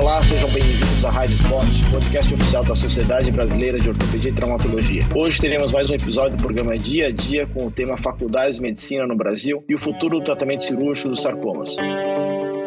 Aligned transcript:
Olá, 0.00 0.22
sejam 0.22 0.48
bem-vindos 0.50 1.04
à 1.04 1.10
Rádio 1.10 1.34
Esporte, 1.34 1.90
podcast 1.90 2.32
oficial 2.32 2.64
da 2.64 2.76
Sociedade 2.76 3.32
Brasileira 3.32 3.80
de 3.80 3.88
Ortopedia 3.88 4.30
e 4.30 4.32
Traumatologia. 4.32 5.02
Hoje 5.12 5.40
teremos 5.40 5.72
mais 5.72 5.90
um 5.90 5.94
episódio 5.94 6.36
do 6.36 6.40
programa 6.40 6.76
Dia 6.76 7.08
a 7.08 7.10
Dia 7.10 7.48
com 7.48 7.66
o 7.66 7.70
tema 7.70 7.96
Faculdades 7.96 8.58
de 8.58 8.62
Medicina 8.62 9.08
no 9.08 9.16
Brasil 9.16 9.64
e 9.68 9.74
o 9.74 9.78
futuro 9.78 10.20
do 10.20 10.24
tratamento 10.24 10.64
cirúrgico 10.64 11.08
dos 11.08 11.20
sarcomas. 11.20 11.74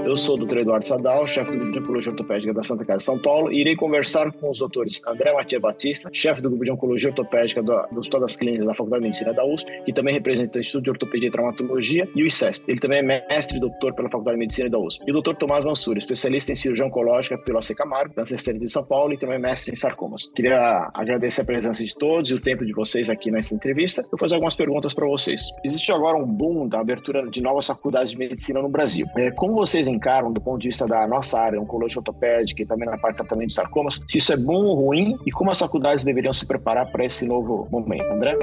Eu 0.03 0.17
sou 0.17 0.35
o 0.35 0.45
Dr. 0.45 0.57
Eduardo 0.57 0.87
Sadal, 0.87 1.27
chefe 1.27 1.51
do 1.51 1.57
Grupo 1.57 1.71
de 1.71 1.79
Oncologia 1.79 2.12
Ortopédica 2.12 2.53
da 2.53 2.63
Santa 2.63 2.83
Casa 2.83 2.97
de 2.97 3.03
São 3.03 3.19
Paulo, 3.19 3.51
e 3.51 3.62
irei 3.62 3.76
conversar 3.76 4.31
com 4.31 4.49
os 4.49 4.58
doutores 4.58 4.99
André 5.08 5.31
Matias 5.31 5.62
Batista, 5.62 6.09
chefe 6.12 6.41
do 6.41 6.49
Grupo 6.49 6.65
de 6.65 6.71
Oncologia 6.71 7.09
Ortopédica 7.09 7.62
do, 7.62 7.87
dos 7.91 8.09
Todas 8.09 8.31
as 8.31 8.35
Clínicas 8.35 8.65
da 8.65 8.73
Faculdade 8.73 9.03
de 9.03 9.08
Medicina 9.08 9.31
da 9.31 9.45
USP, 9.45 9.69
que 9.85 9.94
também 9.94 10.13
representa 10.13 10.58
o 10.58 10.59
Instituto 10.59 10.83
de 10.83 10.90
Ortopedia 10.90 11.29
e 11.29 11.31
Traumatologia 11.31 12.09
e 12.15 12.23
o 12.23 12.27
ICESP. 12.27 12.65
Ele 12.67 12.79
também 12.79 12.99
é 12.99 13.03
mestre 13.03 13.58
e 13.58 13.59
doutor 13.59 13.94
pela 13.94 14.09
Faculdade 14.09 14.35
de 14.35 14.40
Medicina 14.40 14.69
da 14.69 14.79
USP. 14.79 15.03
E 15.08 15.12
o 15.12 15.22
Dr. 15.22 15.35
Tomás 15.35 15.63
Mansur, 15.63 15.95
especialista 15.97 16.52
em 16.52 16.55
cirurgia 16.55 16.86
oncológica 16.86 17.38
pela 17.38 17.59
AC 17.59 17.70
Camargo, 17.76 18.16
da 18.16 18.23
Universidade 18.23 18.59
de 18.59 18.72
São 18.72 18.84
Paulo, 18.84 19.13
e 19.13 19.18
também 19.18 19.40
mestre 19.40 19.72
em 19.72 19.76
sarcomas. 19.76 20.30
Queria 20.36 20.90
agradecer 20.95 21.41
a 21.41 21.45
presença 21.45 21.86
de 21.86 21.94
todos 21.94 22.31
e 22.31 22.34
o 22.34 22.41
tempo 22.41 22.66
de 22.66 22.73
vocês 22.73 23.08
aqui 23.08 23.30
nessa 23.30 23.54
entrevista. 23.54 24.04
Vou 24.09 24.18
fazer 24.18 24.34
algumas 24.34 24.55
perguntas 24.55 24.94
para 24.94 25.05
vocês. 25.05 25.41
Existe 25.63 25.91
agora 25.91 26.18
um 26.18 26.26
boom 26.26 26.68
da 26.68 26.80
abertura 26.80 27.30
de 27.30 27.41
novas 27.41 27.68
faculdades 27.68 28.12
de 28.12 28.18
medicina 28.18 28.62
no 28.62 28.68
Brasil. 28.68 29.05
É, 29.16 29.30
como 29.31 29.54
vocês 29.54 29.91
encaram, 29.91 30.31
do 30.31 30.41
ponto 30.41 30.62
de 30.62 30.68
vista 30.68 30.88
da 30.88 31.05
nossa 31.08 31.40
área, 31.40 31.59
oncologia 31.59 32.00
ortopédica 32.00 32.62
e 32.62 32.66
também 32.66 32.88
na 32.88 32.98
parte 32.98 33.13
de 33.13 33.18
tratamento 33.18 33.50
de 33.50 33.55
sarcomas, 33.55 34.00
se 34.08 34.17
isso 34.17 34.34
é 34.34 34.38
bom 34.38 34.64
ou 34.64 34.86
ruim 34.86 35.17
e 35.26 35.31
como 35.31 35.52
as 35.52 35.59
faculdades 35.59 36.04
deveriam 36.04 36.34
se 36.34 36.45
preparar 36.45 36.91
para 36.91 37.05
esse 37.05 37.27
novo 37.27 37.67
momento. 37.72 38.05
André? 38.12 38.36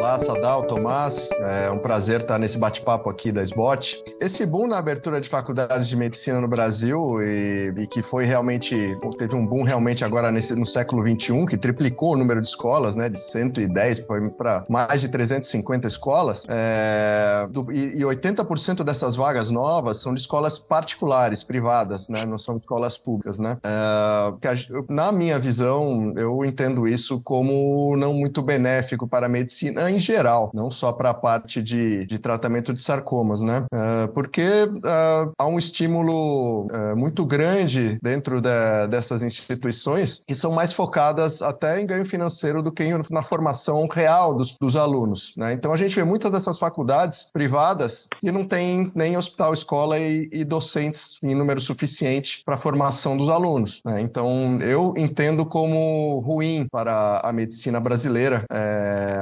Olá, 0.00 0.18
Sadal, 0.18 0.62
Tomás. 0.62 1.28
É 1.66 1.70
um 1.70 1.78
prazer 1.78 2.22
estar 2.22 2.38
nesse 2.38 2.56
bate-papo 2.56 3.10
aqui 3.10 3.30
da 3.30 3.42
SBOT. 3.42 4.02
Esse 4.18 4.46
boom 4.46 4.66
na 4.66 4.78
abertura 4.78 5.20
de 5.20 5.28
faculdades 5.28 5.88
de 5.88 5.94
medicina 5.94 6.40
no 6.40 6.48
Brasil 6.48 7.20
e, 7.20 7.70
e 7.76 7.86
que 7.86 8.00
foi 8.00 8.24
realmente, 8.24 8.74
teve 9.18 9.36
um 9.36 9.46
boom 9.46 9.62
realmente 9.62 10.02
agora 10.02 10.32
nesse, 10.32 10.54
no 10.54 10.64
século 10.64 11.06
XXI, 11.06 11.44
que 11.44 11.58
triplicou 11.58 12.14
o 12.14 12.16
número 12.16 12.40
de 12.40 12.48
escolas, 12.48 12.96
né, 12.96 13.10
de 13.10 13.20
110 13.20 14.00
para 14.38 14.64
mais 14.70 15.02
de 15.02 15.08
350 15.10 15.86
escolas, 15.86 16.46
é, 16.48 17.46
do, 17.50 17.70
e, 17.70 17.98
e 17.98 18.02
80% 18.02 18.82
dessas 18.82 19.16
vagas 19.16 19.50
novas 19.50 19.98
são 19.98 20.14
de 20.14 20.20
escolas 20.22 20.58
particulares, 20.58 21.44
privadas, 21.44 22.08
né, 22.08 22.24
não 22.24 22.38
são 22.38 22.56
escolas 22.56 22.96
públicas, 22.96 23.38
né. 23.38 23.58
É, 23.62 24.88
na 24.88 25.12
minha 25.12 25.38
visão, 25.38 26.14
eu 26.16 26.42
entendo 26.42 26.88
isso 26.88 27.20
como 27.20 27.94
não 27.98 28.14
muito 28.14 28.40
benéfico 28.40 29.06
para 29.06 29.26
a 29.26 29.28
medicina 29.28 29.89
em 29.90 29.98
geral, 29.98 30.50
não 30.54 30.70
só 30.70 30.92
para 30.92 31.10
a 31.10 31.14
parte 31.14 31.62
de, 31.62 32.06
de 32.06 32.18
tratamento 32.18 32.72
de 32.72 32.80
sarcomas, 32.80 33.40
né? 33.40 33.64
Uh, 33.72 34.08
porque 34.12 34.42
uh, 34.42 35.32
há 35.38 35.46
um 35.46 35.58
estímulo 35.58 36.66
uh, 36.66 36.96
muito 36.96 37.24
grande 37.24 37.98
dentro 38.02 38.40
de, 38.40 38.86
dessas 38.88 39.22
instituições 39.22 40.22
que 40.26 40.34
são 40.34 40.52
mais 40.52 40.72
focadas 40.72 41.42
até 41.42 41.80
em 41.80 41.86
ganho 41.86 42.06
financeiro 42.06 42.62
do 42.62 42.72
que 42.72 42.90
na 43.10 43.22
formação 43.22 43.86
real 43.88 44.34
dos, 44.34 44.56
dos 44.60 44.76
alunos, 44.76 45.34
né? 45.36 45.52
Então 45.52 45.72
a 45.72 45.76
gente 45.76 45.94
vê 45.94 46.04
muitas 46.04 46.30
dessas 46.30 46.58
faculdades 46.58 47.28
privadas 47.32 48.06
que 48.18 48.30
não 48.30 48.46
tem 48.46 48.90
nem 48.94 49.16
hospital, 49.16 49.52
escola 49.52 49.98
e, 49.98 50.28
e 50.32 50.44
docentes 50.44 51.16
em 51.22 51.34
número 51.34 51.60
suficiente 51.60 52.42
para 52.44 52.54
a 52.54 52.58
formação 52.58 53.16
dos 53.16 53.28
alunos. 53.28 53.80
Né? 53.84 54.00
Então 54.00 54.58
eu 54.60 54.94
entendo 54.96 55.46
como 55.46 56.20
ruim 56.20 56.66
para 56.70 57.20
a 57.22 57.32
medicina 57.32 57.80
brasileira 57.80 58.44
é, 58.50 59.16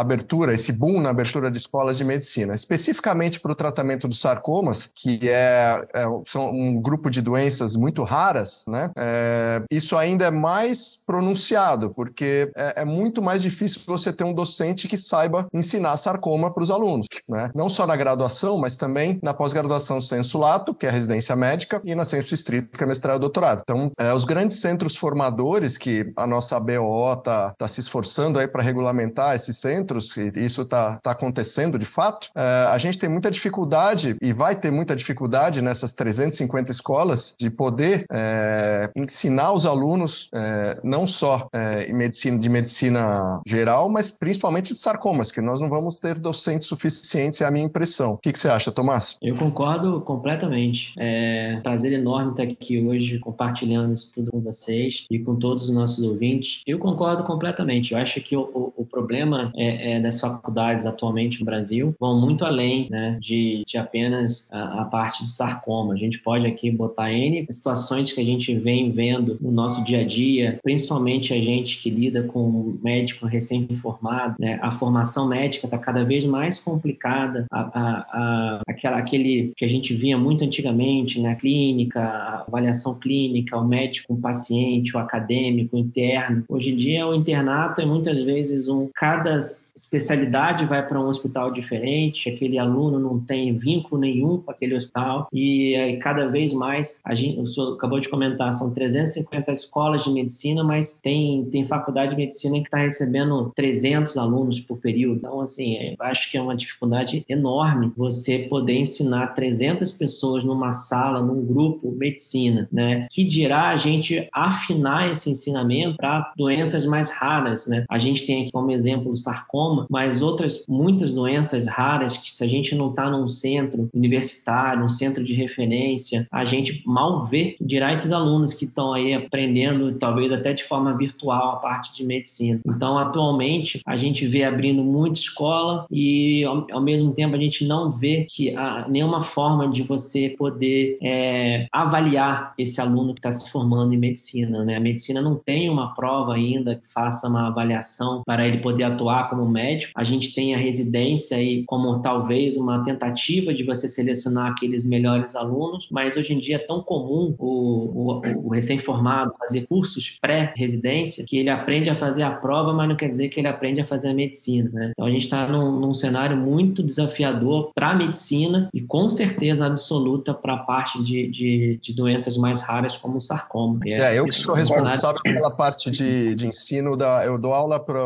abertura, 0.00 0.52
esse 0.52 0.72
boom 0.72 1.00
na 1.00 1.10
abertura 1.10 1.50
de 1.50 1.58
escolas 1.58 1.96
de 1.96 2.04
medicina, 2.04 2.54
especificamente 2.54 3.40
para 3.40 3.52
o 3.52 3.54
tratamento 3.54 4.08
dos 4.08 4.20
sarcomas, 4.20 4.90
que 4.94 5.20
é, 5.28 5.86
é, 5.94 6.04
são 6.26 6.50
um 6.50 6.80
grupo 6.80 7.10
de 7.10 7.20
doenças 7.20 7.76
muito 7.76 8.02
raras, 8.02 8.64
né? 8.66 8.90
É, 8.96 9.62
isso 9.70 9.96
ainda 9.96 10.26
é 10.26 10.30
mais 10.30 10.96
pronunciado, 10.96 11.90
porque 11.90 12.50
é, 12.56 12.82
é, 12.82 12.84
muito 12.84 13.22
mais 13.22 13.42
difícil 13.42 13.80
você 13.86 14.12
ter 14.12 14.24
um 14.24 14.32
docente 14.32 14.88
que 14.88 14.96
saiba 14.96 15.46
ensinar 15.52 15.96
sarcoma 15.96 16.52
para 16.52 16.62
os 16.62 16.70
alunos, 16.70 17.06
né? 17.28 17.50
Não 17.54 17.68
só 17.68 17.86
na 17.86 17.96
graduação, 17.96 18.58
mas 18.58 18.76
também 18.76 19.18
na 19.22 19.34
pós-graduação 19.34 20.00
senso 20.00 20.38
lato, 20.38 20.74
que 20.74 20.86
é 20.86 20.88
a 20.88 20.92
residência 20.92 21.34
médica, 21.36 21.80
e 21.84 21.94
na 21.94 22.04
senso 22.04 22.34
estrito, 22.34 22.76
que 22.76 22.84
é 22.84 22.86
mestrado 22.86 23.18
e 23.18 23.20
doutorado. 23.20 23.60
Então, 23.62 23.90
é, 23.98 24.12
os 24.12 24.24
grandes 24.24 24.60
centros 24.60 24.96
formadores 24.96 25.76
que 25.76 26.12
a 26.16 26.26
nossa 26.26 26.58
BO 26.58 27.12
está 27.12 27.54
tá 27.56 27.68
se 27.68 27.80
esforçando 27.80 28.38
aí 28.38 28.48
para 28.48 28.62
regulamentar 28.62 29.34
esses 29.34 29.58
centros, 29.58 29.87
centros, 29.88 30.16
e 30.16 30.44
isso 30.44 30.62
está 30.62 30.98
tá 31.02 31.12
acontecendo 31.12 31.78
de 31.78 31.86
fato, 31.86 32.28
é, 32.34 32.66
a 32.70 32.78
gente 32.78 32.98
tem 32.98 33.08
muita 33.08 33.30
dificuldade, 33.30 34.16
e 34.20 34.32
vai 34.32 34.56
ter 34.56 34.70
muita 34.70 34.94
dificuldade 34.94 35.62
nessas 35.62 35.92
350 35.94 36.70
escolas, 36.70 37.34
de 37.38 37.50
poder 37.50 38.04
é, 38.12 38.90
ensinar 38.94 39.52
os 39.52 39.66
alunos, 39.66 40.28
é, 40.34 40.78
não 40.84 41.06
só 41.06 41.48
em 41.86 41.92
medicina, 41.92 42.38
de 42.38 42.48
medicina 42.48 43.40
geral, 43.46 43.88
mas 43.88 44.12
principalmente 44.12 44.72
de 44.72 44.78
sarcomas, 44.78 45.30
que 45.30 45.40
nós 45.40 45.60
não 45.60 45.68
vamos 45.68 45.98
ter 46.00 46.18
docentes 46.18 46.68
suficientes, 46.68 47.40
é 47.40 47.44
a 47.44 47.50
minha 47.50 47.64
impressão. 47.64 48.14
O 48.14 48.18
que, 48.18 48.32
que 48.32 48.38
você 48.38 48.48
acha, 48.48 48.70
Tomás? 48.70 49.16
Eu 49.22 49.34
concordo 49.34 50.00
completamente. 50.00 50.92
É 50.98 51.58
prazer 51.62 51.92
enorme 51.92 52.30
estar 52.30 52.42
aqui 52.42 52.80
hoje 52.80 53.18
compartilhando 53.18 53.92
isso 53.92 54.12
tudo 54.12 54.30
com 54.30 54.40
vocês 54.40 55.06
e 55.10 55.18
com 55.18 55.36
todos 55.36 55.64
os 55.64 55.70
nossos 55.70 56.04
ouvintes. 56.04 56.62
Eu 56.66 56.78
concordo 56.78 57.22
completamente. 57.24 57.92
Eu 57.92 57.98
acho 57.98 58.20
que 58.20 58.36
o, 58.36 58.42
o, 58.54 58.72
o 58.82 58.86
problema 58.86 59.52
é, 59.56 59.77
é, 59.78 60.00
das 60.00 60.20
faculdades 60.20 60.86
atualmente 60.86 61.40
no 61.40 61.46
Brasil 61.46 61.94
vão 61.98 62.20
muito 62.20 62.44
além 62.44 62.88
né, 62.90 63.16
de, 63.20 63.62
de 63.66 63.78
apenas 63.78 64.48
a, 64.50 64.82
a, 64.82 64.84
parte 64.84 65.26
de 65.26 65.32
sarcoma. 65.32 65.94
A 65.94 65.96
gente 65.96 66.18
pode 66.18 66.46
aqui 66.46 66.70
botar 66.70 67.12
N 67.12 67.46
situações 67.50 68.12
que 68.12 68.20
a 68.20 68.24
gente 68.24 68.54
vem 68.54 68.90
vendo 68.90 69.36
no 69.40 69.50
nosso 69.50 69.84
dia 69.84 70.00
a 70.00 70.04
dia, 70.04 70.58
principalmente 70.62 71.32
a 71.32 71.40
gente 71.40 71.80
que 71.80 71.90
lida 71.90 72.22
com 72.22 72.78
médico 72.82 73.26
recém-formado. 73.26 74.36
Né, 74.38 74.58
a 74.62 74.70
formação 74.70 75.28
médica 75.28 75.66
está 75.66 75.78
cada 75.78 76.04
vez 76.04 76.24
mais 76.24 76.58
complicada. 76.58 77.46
A, 77.50 77.60
a, 77.60 78.60
aquela, 78.66 78.98
aquele 78.98 79.52
que 79.56 79.64
a 79.64 79.68
gente 79.68 79.94
via 79.94 80.18
muito 80.18 80.44
antigamente, 80.44 81.20
né, 81.20 81.30
a 81.30 81.34
clínica, 81.34 82.00
a 82.00 82.44
avaliação 82.46 82.98
clínica, 82.98 83.56
o 83.56 83.66
médico, 83.66 84.14
o 84.14 84.20
paciente, 84.20 84.96
o 84.96 84.98
acadêmico, 84.98 85.76
o 85.76 85.78
interno. 85.78 86.44
Hoje 86.48 86.72
em 86.72 86.76
dia, 86.76 87.06
o 87.06 87.14
internato 87.14 87.80
é 87.80 87.86
muitas 87.86 88.20
vezes 88.20 88.68
um 88.68 88.88
cada 88.94 89.38
especialidade 89.76 90.64
vai 90.64 90.86
para 90.86 91.00
um 91.00 91.08
hospital 91.08 91.52
diferente, 91.52 92.28
aquele 92.28 92.58
aluno 92.58 92.98
não 92.98 93.20
tem 93.20 93.56
vínculo 93.56 94.00
nenhum 94.00 94.38
com 94.38 94.50
aquele 94.50 94.74
hospital 94.74 95.28
e 95.32 95.74
aí, 95.76 95.96
cada 95.98 96.26
vez 96.26 96.52
mais, 96.52 97.00
a 97.04 97.14
gente, 97.14 97.40
o 97.40 97.46
senhor 97.46 97.74
acabou 97.74 98.00
de 98.00 98.08
comentar, 98.08 98.52
são 98.52 98.72
350 98.72 99.52
escolas 99.52 100.04
de 100.04 100.10
medicina, 100.10 100.62
mas 100.64 101.00
tem, 101.00 101.44
tem 101.46 101.64
faculdade 101.64 102.10
de 102.10 102.16
medicina 102.16 102.58
que 102.58 102.64
está 102.64 102.78
recebendo 102.78 103.52
300 103.54 104.16
alunos 104.16 104.60
por 104.60 104.78
período. 104.78 105.18
Então, 105.18 105.40
assim, 105.40 105.76
eu 105.76 105.96
acho 106.00 106.30
que 106.30 106.36
é 106.36 106.42
uma 106.42 106.56
dificuldade 106.56 107.24
enorme 107.28 107.92
você 107.96 108.46
poder 108.50 108.78
ensinar 108.78 109.28
300 109.28 109.92
pessoas 109.92 110.44
numa 110.44 110.72
sala, 110.72 111.22
num 111.22 111.44
grupo, 111.44 111.92
medicina, 111.92 112.68
né? 112.72 113.06
Que 113.10 113.24
dirá 113.24 113.68
a 113.68 113.76
gente 113.76 114.28
afinar 114.32 115.10
esse 115.10 115.30
ensinamento 115.30 115.96
para 115.96 116.32
doenças 116.36 116.84
mais 116.84 117.10
raras, 117.10 117.66
né? 117.66 117.84
A 117.88 117.98
gente 117.98 118.26
tem 118.26 118.42
aqui 118.42 118.52
como 118.52 118.70
exemplo 118.70 119.12
o 119.12 119.16
sarcoma, 119.16 119.47
sarcoma, 119.48 119.86
mas 119.88 120.20
outras 120.20 120.64
muitas 120.68 121.14
doenças 121.14 121.66
raras 121.66 122.16
que 122.16 122.30
se 122.30 122.44
a 122.44 122.46
gente 122.46 122.74
não 122.74 122.90
está 122.90 123.10
num 123.10 123.26
centro 123.26 123.88
universitário, 123.94 124.84
um 124.84 124.88
centro 124.88 125.24
de 125.24 125.32
referência, 125.32 126.26
a 126.30 126.44
gente 126.44 126.82
mal 126.86 127.26
vê, 127.26 127.56
dirá 127.60 127.90
esses 127.90 128.12
alunos 128.12 128.52
que 128.52 128.66
estão 128.66 128.92
aí 128.92 129.14
aprendendo, 129.14 129.92
talvez 129.94 130.30
até 130.32 130.52
de 130.52 130.62
forma 130.62 130.96
virtual, 130.96 131.52
a 131.52 131.56
parte 131.56 131.94
de 131.94 132.04
medicina. 132.04 132.60
Então, 132.66 132.98
atualmente, 132.98 133.80
a 133.86 133.96
gente 133.96 134.26
vê 134.26 134.44
abrindo 134.44 134.82
muita 134.82 135.18
escola 135.18 135.86
e, 135.90 136.44
ao, 136.44 136.80
mesmo 136.80 137.12
tempo, 137.12 137.34
a 137.34 137.40
gente 137.40 137.64
não 137.64 137.90
vê 137.90 138.26
que 138.28 138.54
há 138.54 138.86
nenhuma 138.88 139.20
forma 139.20 139.68
de 139.68 139.82
você 139.82 140.34
poder 140.38 140.98
é, 141.02 141.66
avaliar 141.72 142.52
esse 142.58 142.80
aluno 142.80 143.14
que 143.14 143.20
está 143.20 143.32
se 143.32 143.50
formando 143.50 143.94
em 143.94 143.96
medicina. 143.96 144.64
Né? 144.64 144.76
A 144.76 144.80
medicina 144.80 145.22
não 145.22 145.36
tem 145.36 145.70
uma 145.70 145.94
prova 145.94 146.34
ainda 146.34 146.74
que 146.74 146.86
faça 146.86 147.28
uma 147.28 147.48
avaliação 147.48 148.22
para 148.26 148.46
ele 148.46 148.58
poder 148.58 148.84
atuar 148.84 149.28
como 149.28 149.37
médico. 149.46 149.92
A 149.96 150.04
gente 150.04 150.34
tem 150.34 150.54
a 150.54 150.58
residência 150.58 151.36
aí 151.36 151.64
como 151.64 152.00
talvez 152.00 152.56
uma 152.56 152.82
tentativa 152.82 153.54
de 153.54 153.64
você 153.64 153.88
selecionar 153.88 154.52
aqueles 154.52 154.84
melhores 154.84 155.34
alunos, 155.34 155.88
mas 155.90 156.16
hoje 156.16 156.34
em 156.34 156.38
dia 156.38 156.56
é 156.56 156.58
tão 156.58 156.82
comum 156.82 157.34
o, 157.38 158.12
o, 158.12 158.46
o 158.46 158.48
recém-formado 158.50 159.32
fazer 159.38 159.66
cursos 159.66 160.18
pré-residência 160.20 161.24
que 161.26 161.38
ele 161.38 161.50
aprende 161.50 161.90
a 161.90 161.94
fazer 161.94 162.22
a 162.22 162.30
prova, 162.30 162.72
mas 162.72 162.88
não 162.88 162.96
quer 162.96 163.08
dizer 163.08 163.28
que 163.28 163.40
ele 163.40 163.48
aprende 163.48 163.80
a 163.80 163.84
fazer 163.84 164.08
a 164.08 164.14
medicina. 164.14 164.70
Né? 164.72 164.88
Então 164.90 165.06
a 165.06 165.10
gente 165.10 165.24
está 165.24 165.46
num, 165.46 165.78
num, 165.78 165.94
cenário 165.94 166.36
muito 166.36 166.82
desafiador 166.82 167.70
para 167.74 167.90
a 167.90 167.94
medicina 167.94 168.68
e 168.72 168.80
com 168.80 169.08
certeza 169.08 169.66
absoluta 169.66 170.34
para 170.34 170.54
a 170.54 170.58
parte 170.58 171.02
de, 171.02 171.28
de, 171.28 171.78
de, 171.82 171.94
doenças 171.94 172.36
mais 172.36 172.60
raras 172.60 172.96
como 172.96 173.16
o 173.16 173.20
sarcoma. 173.20 173.80
É, 173.86 174.14
é 174.14 174.18
eu 174.18 174.26
que 174.26 174.34
sou 174.34 174.54
responsável 174.54 175.20
pela 175.22 175.50
parte 175.50 175.90
de, 175.90 176.34
de 176.34 176.46
ensino 176.46 176.96
da. 176.96 177.24
Eu 177.24 177.38
dou 177.38 177.52
aula 177.52 177.80
para 177.80 177.98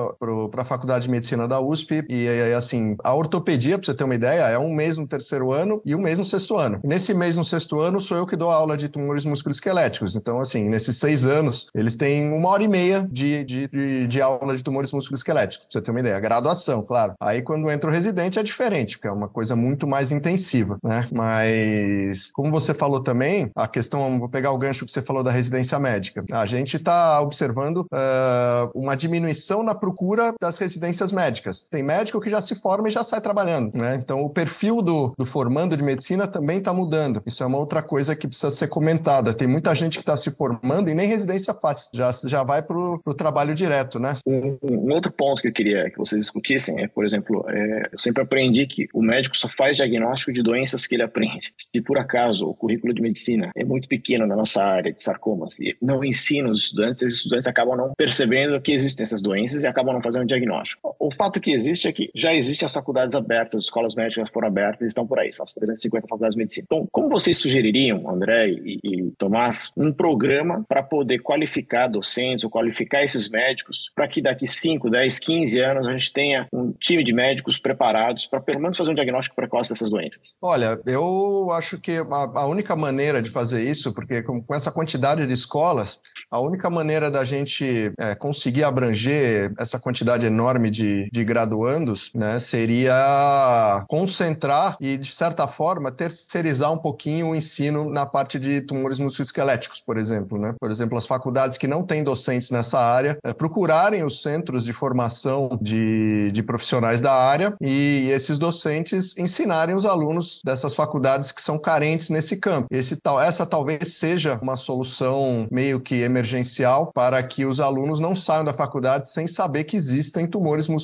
a 0.56 0.64
faculdade 0.64 0.82
Faculdade 0.82 1.04
de 1.04 1.10
Medicina 1.10 1.21
da 1.48 1.60
USP. 1.60 2.04
E, 2.08 2.28
assim, 2.56 2.96
a 3.02 3.14
ortopedia, 3.14 3.78
para 3.78 3.86
você 3.86 3.94
ter 3.94 4.04
uma 4.04 4.14
ideia, 4.14 4.42
é 4.42 4.58
um 4.58 4.72
mês 4.72 4.96
no 4.96 5.06
terceiro 5.06 5.52
ano 5.52 5.80
e 5.84 5.94
um 5.94 6.00
mês 6.00 6.18
no 6.18 6.24
sexto 6.24 6.56
ano. 6.56 6.80
Nesse 6.84 7.14
mês 7.14 7.36
no 7.36 7.44
sexto 7.44 7.80
ano, 7.80 8.00
sou 8.00 8.16
eu 8.16 8.26
que 8.26 8.36
dou 8.36 8.50
aula 8.50 8.76
de 8.76 8.88
tumores 8.88 9.24
musculoesqueléticos. 9.24 10.16
Então, 10.16 10.40
assim, 10.40 10.68
nesses 10.68 10.96
seis 10.96 11.26
anos, 11.26 11.68
eles 11.74 11.96
têm 11.96 12.32
uma 12.32 12.48
hora 12.48 12.62
e 12.62 12.68
meia 12.68 13.08
de, 13.10 13.44
de, 13.44 13.68
de, 13.68 14.06
de 14.06 14.20
aula 14.20 14.56
de 14.56 14.62
tumores 14.62 14.92
musculoesqueléticos, 14.92 15.66
pra 15.66 15.72
você 15.72 15.82
ter 15.82 15.90
uma 15.90 16.00
ideia. 16.00 16.18
Graduação, 16.20 16.82
claro. 16.82 17.14
Aí, 17.20 17.42
quando 17.42 17.70
entra 17.70 17.90
o 17.90 17.92
residente, 17.92 18.38
é 18.38 18.42
diferente, 18.42 18.96
porque 18.96 19.08
é 19.08 19.12
uma 19.12 19.28
coisa 19.28 19.54
muito 19.54 19.86
mais 19.86 20.12
intensiva, 20.12 20.78
né? 20.82 21.08
Mas, 21.12 22.30
como 22.32 22.50
você 22.50 22.74
falou 22.74 23.00
também, 23.00 23.50
a 23.54 23.68
questão, 23.68 24.18
vou 24.18 24.28
pegar 24.28 24.52
o 24.52 24.58
gancho 24.58 24.84
que 24.84 24.92
você 24.92 25.02
falou 25.02 25.22
da 25.22 25.30
residência 25.30 25.78
médica. 25.78 26.24
A 26.32 26.46
gente 26.46 26.76
está 26.76 27.20
observando 27.20 27.78
uh, 27.78 28.70
uma 28.74 28.96
diminuição 28.96 29.62
na 29.62 29.74
procura 29.74 30.34
das 30.40 30.58
residências 30.58 31.11
médicas. 31.12 31.64
Tem 31.70 31.82
médico 31.82 32.20
que 32.20 32.30
já 32.30 32.40
se 32.40 32.54
forma 32.54 32.88
e 32.88 32.90
já 32.90 33.02
sai 33.02 33.20
trabalhando, 33.20 33.76
né? 33.76 33.96
Então, 33.96 34.22
o 34.22 34.30
perfil 34.30 34.82
do, 34.82 35.14
do 35.16 35.24
formando 35.24 35.76
de 35.76 35.82
medicina 35.82 36.26
também 36.26 36.58
está 36.58 36.72
mudando. 36.72 37.22
Isso 37.26 37.42
é 37.42 37.46
uma 37.46 37.58
outra 37.58 37.82
coisa 37.82 38.16
que 38.16 38.26
precisa 38.26 38.50
ser 38.50 38.68
comentada. 38.68 39.34
Tem 39.34 39.46
muita 39.46 39.74
gente 39.74 39.98
que 39.98 40.02
está 40.02 40.16
se 40.16 40.34
formando 40.36 40.88
e 40.88 40.94
nem 40.94 41.08
residência 41.08 41.54
faz, 41.54 41.90
já, 41.92 42.10
já 42.26 42.42
vai 42.42 42.62
para 42.62 42.76
o 42.76 43.14
trabalho 43.14 43.54
direto, 43.54 43.98
né? 43.98 44.16
Um, 44.26 44.58
um, 44.62 44.92
outro 44.92 45.12
ponto 45.12 45.42
que 45.42 45.48
eu 45.48 45.52
queria 45.52 45.90
que 45.90 45.98
vocês 45.98 46.20
discutissem 46.20 46.82
é, 46.82 46.88
por 46.88 47.04
exemplo, 47.04 47.44
é, 47.48 47.90
eu 47.92 47.98
sempre 47.98 48.22
aprendi 48.22 48.66
que 48.66 48.88
o 48.92 49.02
médico 49.02 49.36
só 49.36 49.48
faz 49.48 49.76
diagnóstico 49.76 50.32
de 50.32 50.42
doenças 50.42 50.86
que 50.86 50.94
ele 50.94 51.02
aprende. 51.02 51.52
Se 51.56 51.82
por 51.82 51.98
acaso 51.98 52.46
o 52.46 52.54
currículo 52.54 52.94
de 52.94 53.02
medicina 53.02 53.50
é 53.54 53.64
muito 53.64 53.88
pequeno 53.88 54.26
na 54.26 54.36
nossa 54.36 54.62
área 54.62 54.92
de 54.92 55.02
sarcomas 55.02 55.58
e 55.58 55.76
não 55.80 56.04
ensina 56.04 56.50
os 56.50 56.64
estudantes, 56.64 57.02
esses 57.02 57.18
estudantes 57.18 57.46
acabam 57.46 57.76
não 57.76 57.92
percebendo 57.96 58.60
que 58.60 58.72
existem 58.72 59.04
essas 59.04 59.22
doenças 59.22 59.64
e 59.64 59.66
acabam 59.66 59.94
não 59.94 60.02
fazendo 60.02 60.26
diagnóstico. 60.26 60.94
O 61.02 61.10
fato 61.10 61.40
que 61.40 61.50
existe 61.50 61.88
é 61.88 61.92
que 61.92 62.12
já 62.14 62.32
existem 62.32 62.64
as 62.64 62.72
faculdades 62.72 63.16
abertas, 63.16 63.58
as 63.58 63.64
escolas 63.64 63.92
médicas 63.96 64.30
foram 64.30 64.46
abertas 64.46 64.82
e 64.82 64.84
estão 64.84 65.04
por 65.04 65.18
aí, 65.18 65.32
são 65.32 65.42
as 65.42 65.52
350 65.52 66.06
faculdades 66.06 66.36
de 66.36 66.38
medicina. 66.38 66.64
Então, 66.64 66.86
como 66.92 67.08
vocês 67.08 67.36
sugeririam, 67.38 68.08
André 68.08 68.50
e, 68.50 68.78
e 68.84 69.10
Tomás, 69.18 69.72
um 69.76 69.92
programa 69.92 70.64
para 70.68 70.80
poder 70.80 71.18
qualificar 71.18 71.88
docentes 71.88 72.44
ou 72.44 72.50
qualificar 72.50 73.02
esses 73.02 73.28
médicos 73.28 73.90
para 73.96 74.06
que 74.06 74.22
daqui 74.22 74.46
5, 74.46 74.88
10, 74.88 75.18
15 75.18 75.58
anos 75.58 75.88
a 75.88 75.90
gente 75.90 76.12
tenha 76.12 76.46
um 76.52 76.70
time 76.70 77.02
de 77.02 77.12
médicos 77.12 77.58
preparados 77.58 78.24
para 78.24 78.40
pelo 78.40 78.60
menos 78.60 78.78
fazer 78.78 78.92
um 78.92 78.94
diagnóstico 78.94 79.34
precoce 79.34 79.70
dessas 79.70 79.90
doenças? 79.90 80.36
Olha, 80.40 80.80
eu 80.86 81.50
acho 81.50 81.80
que 81.80 81.96
a, 81.96 82.04
a 82.42 82.46
única 82.46 82.76
maneira 82.76 83.20
de 83.20 83.28
fazer 83.28 83.68
isso, 83.68 83.92
porque 83.92 84.22
com, 84.22 84.40
com, 84.40 84.54
essa 84.54 84.70
quantidade 84.70 85.26
de 85.26 85.32
escolas, 85.32 85.98
a 86.30 86.38
única 86.38 86.70
maneira 86.70 87.10
da 87.10 87.24
gente 87.24 87.90
é, 87.98 88.14
conseguir 88.14 88.62
abranger 88.62 89.52
essa 89.58 89.80
quantidade 89.80 90.24
enorme 90.24 90.70
de, 90.70 90.91
de 91.12 91.24
graduandos 91.24 92.10
né, 92.14 92.38
seria 92.38 93.84
concentrar 93.88 94.76
e, 94.80 94.96
de 94.96 95.10
certa 95.10 95.46
forma, 95.46 95.90
terceirizar 95.90 96.72
um 96.72 96.78
pouquinho 96.78 97.30
o 97.30 97.34
ensino 97.34 97.90
na 97.90 98.06
parte 98.06 98.38
de 98.38 98.60
tumores 98.62 98.98
musculoesqueléticos, 98.98 99.80
por 99.80 99.96
exemplo. 99.96 100.38
Né? 100.38 100.54
Por 100.58 100.70
exemplo, 100.70 100.96
as 100.96 101.06
faculdades 101.06 101.58
que 101.58 101.66
não 101.66 101.84
têm 101.84 102.04
docentes 102.04 102.50
nessa 102.50 102.78
área, 102.78 103.18
é, 103.24 103.32
procurarem 103.32 104.04
os 104.04 104.22
centros 104.22 104.64
de 104.64 104.72
formação 104.72 105.58
de, 105.60 106.30
de 106.32 106.42
profissionais 106.42 107.00
da 107.00 107.12
área 107.12 107.54
e 107.60 108.08
esses 108.10 108.38
docentes 108.38 109.16
ensinarem 109.16 109.74
os 109.74 109.86
alunos 109.86 110.40
dessas 110.44 110.74
faculdades 110.74 111.32
que 111.32 111.42
são 111.42 111.58
carentes 111.58 112.10
nesse 112.10 112.36
campo. 112.36 112.68
Esse, 112.70 112.98
essa 113.24 113.46
talvez 113.46 113.94
seja 113.94 114.38
uma 114.42 114.56
solução 114.56 115.46
meio 115.50 115.80
que 115.80 115.96
emergencial 115.96 116.92
para 116.92 117.22
que 117.22 117.44
os 117.44 117.60
alunos 117.60 118.00
não 118.00 118.14
saiam 118.14 118.44
da 118.44 118.52
faculdade 118.52 119.08
sem 119.08 119.26
saber 119.26 119.64
que 119.64 119.76
existem 119.76 120.26
tumores 120.26 120.68
musculoesqueléticos, 120.68 120.81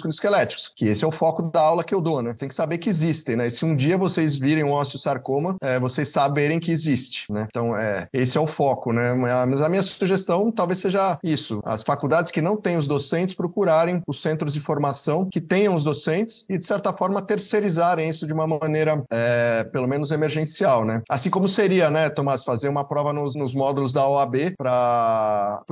que 0.74 0.86
esse 0.86 1.04
é 1.04 1.06
o 1.06 1.12
foco 1.12 1.42
da 1.42 1.60
aula 1.60 1.84
que 1.84 1.94
eu 1.94 2.00
dou, 2.00 2.22
né? 2.22 2.34
Tem 2.34 2.48
que 2.48 2.54
saber 2.54 2.78
que 2.78 2.88
existem, 2.88 3.36
né? 3.36 3.46
E 3.46 3.50
se 3.50 3.64
um 3.64 3.76
dia 3.76 3.96
vocês 3.96 4.36
virem 4.36 4.64
um 4.64 4.72
osteosarcoma, 4.72 5.56
é, 5.60 5.78
vocês 5.78 6.08
saberem 6.08 6.60
que 6.60 6.70
existe, 6.70 7.30
né? 7.32 7.46
Então, 7.48 7.76
é, 7.76 8.08
esse 8.12 8.36
é 8.36 8.40
o 8.40 8.46
foco, 8.46 8.92
né? 8.92 9.14
Mas 9.14 9.62
a 9.62 9.68
minha 9.68 9.82
sugestão 9.82 10.50
talvez 10.50 10.78
seja 10.78 11.18
isso. 11.22 11.60
As 11.64 11.82
faculdades 11.82 12.30
que 12.30 12.40
não 12.40 12.56
têm 12.56 12.76
os 12.76 12.86
docentes 12.86 13.34
procurarem 13.34 14.02
os 14.06 14.20
centros 14.22 14.52
de 14.52 14.60
formação 14.60 15.28
que 15.28 15.40
tenham 15.40 15.74
os 15.74 15.84
docentes 15.84 16.44
e, 16.48 16.58
de 16.58 16.64
certa 16.64 16.92
forma, 16.92 17.22
terceirizarem 17.22 18.08
isso 18.08 18.26
de 18.26 18.32
uma 18.32 18.46
maneira, 18.46 19.02
é, 19.10 19.64
pelo 19.64 19.86
menos, 19.86 20.10
emergencial, 20.10 20.84
né? 20.84 21.02
Assim 21.08 21.30
como 21.30 21.48
seria, 21.48 21.90
né, 21.90 22.08
Tomás, 22.10 22.44
fazer 22.44 22.68
uma 22.68 22.84
prova 22.84 23.12
nos, 23.12 23.34
nos 23.34 23.54
módulos 23.54 23.92
da 23.92 24.06
OAB 24.06 24.54
para 24.56 25.62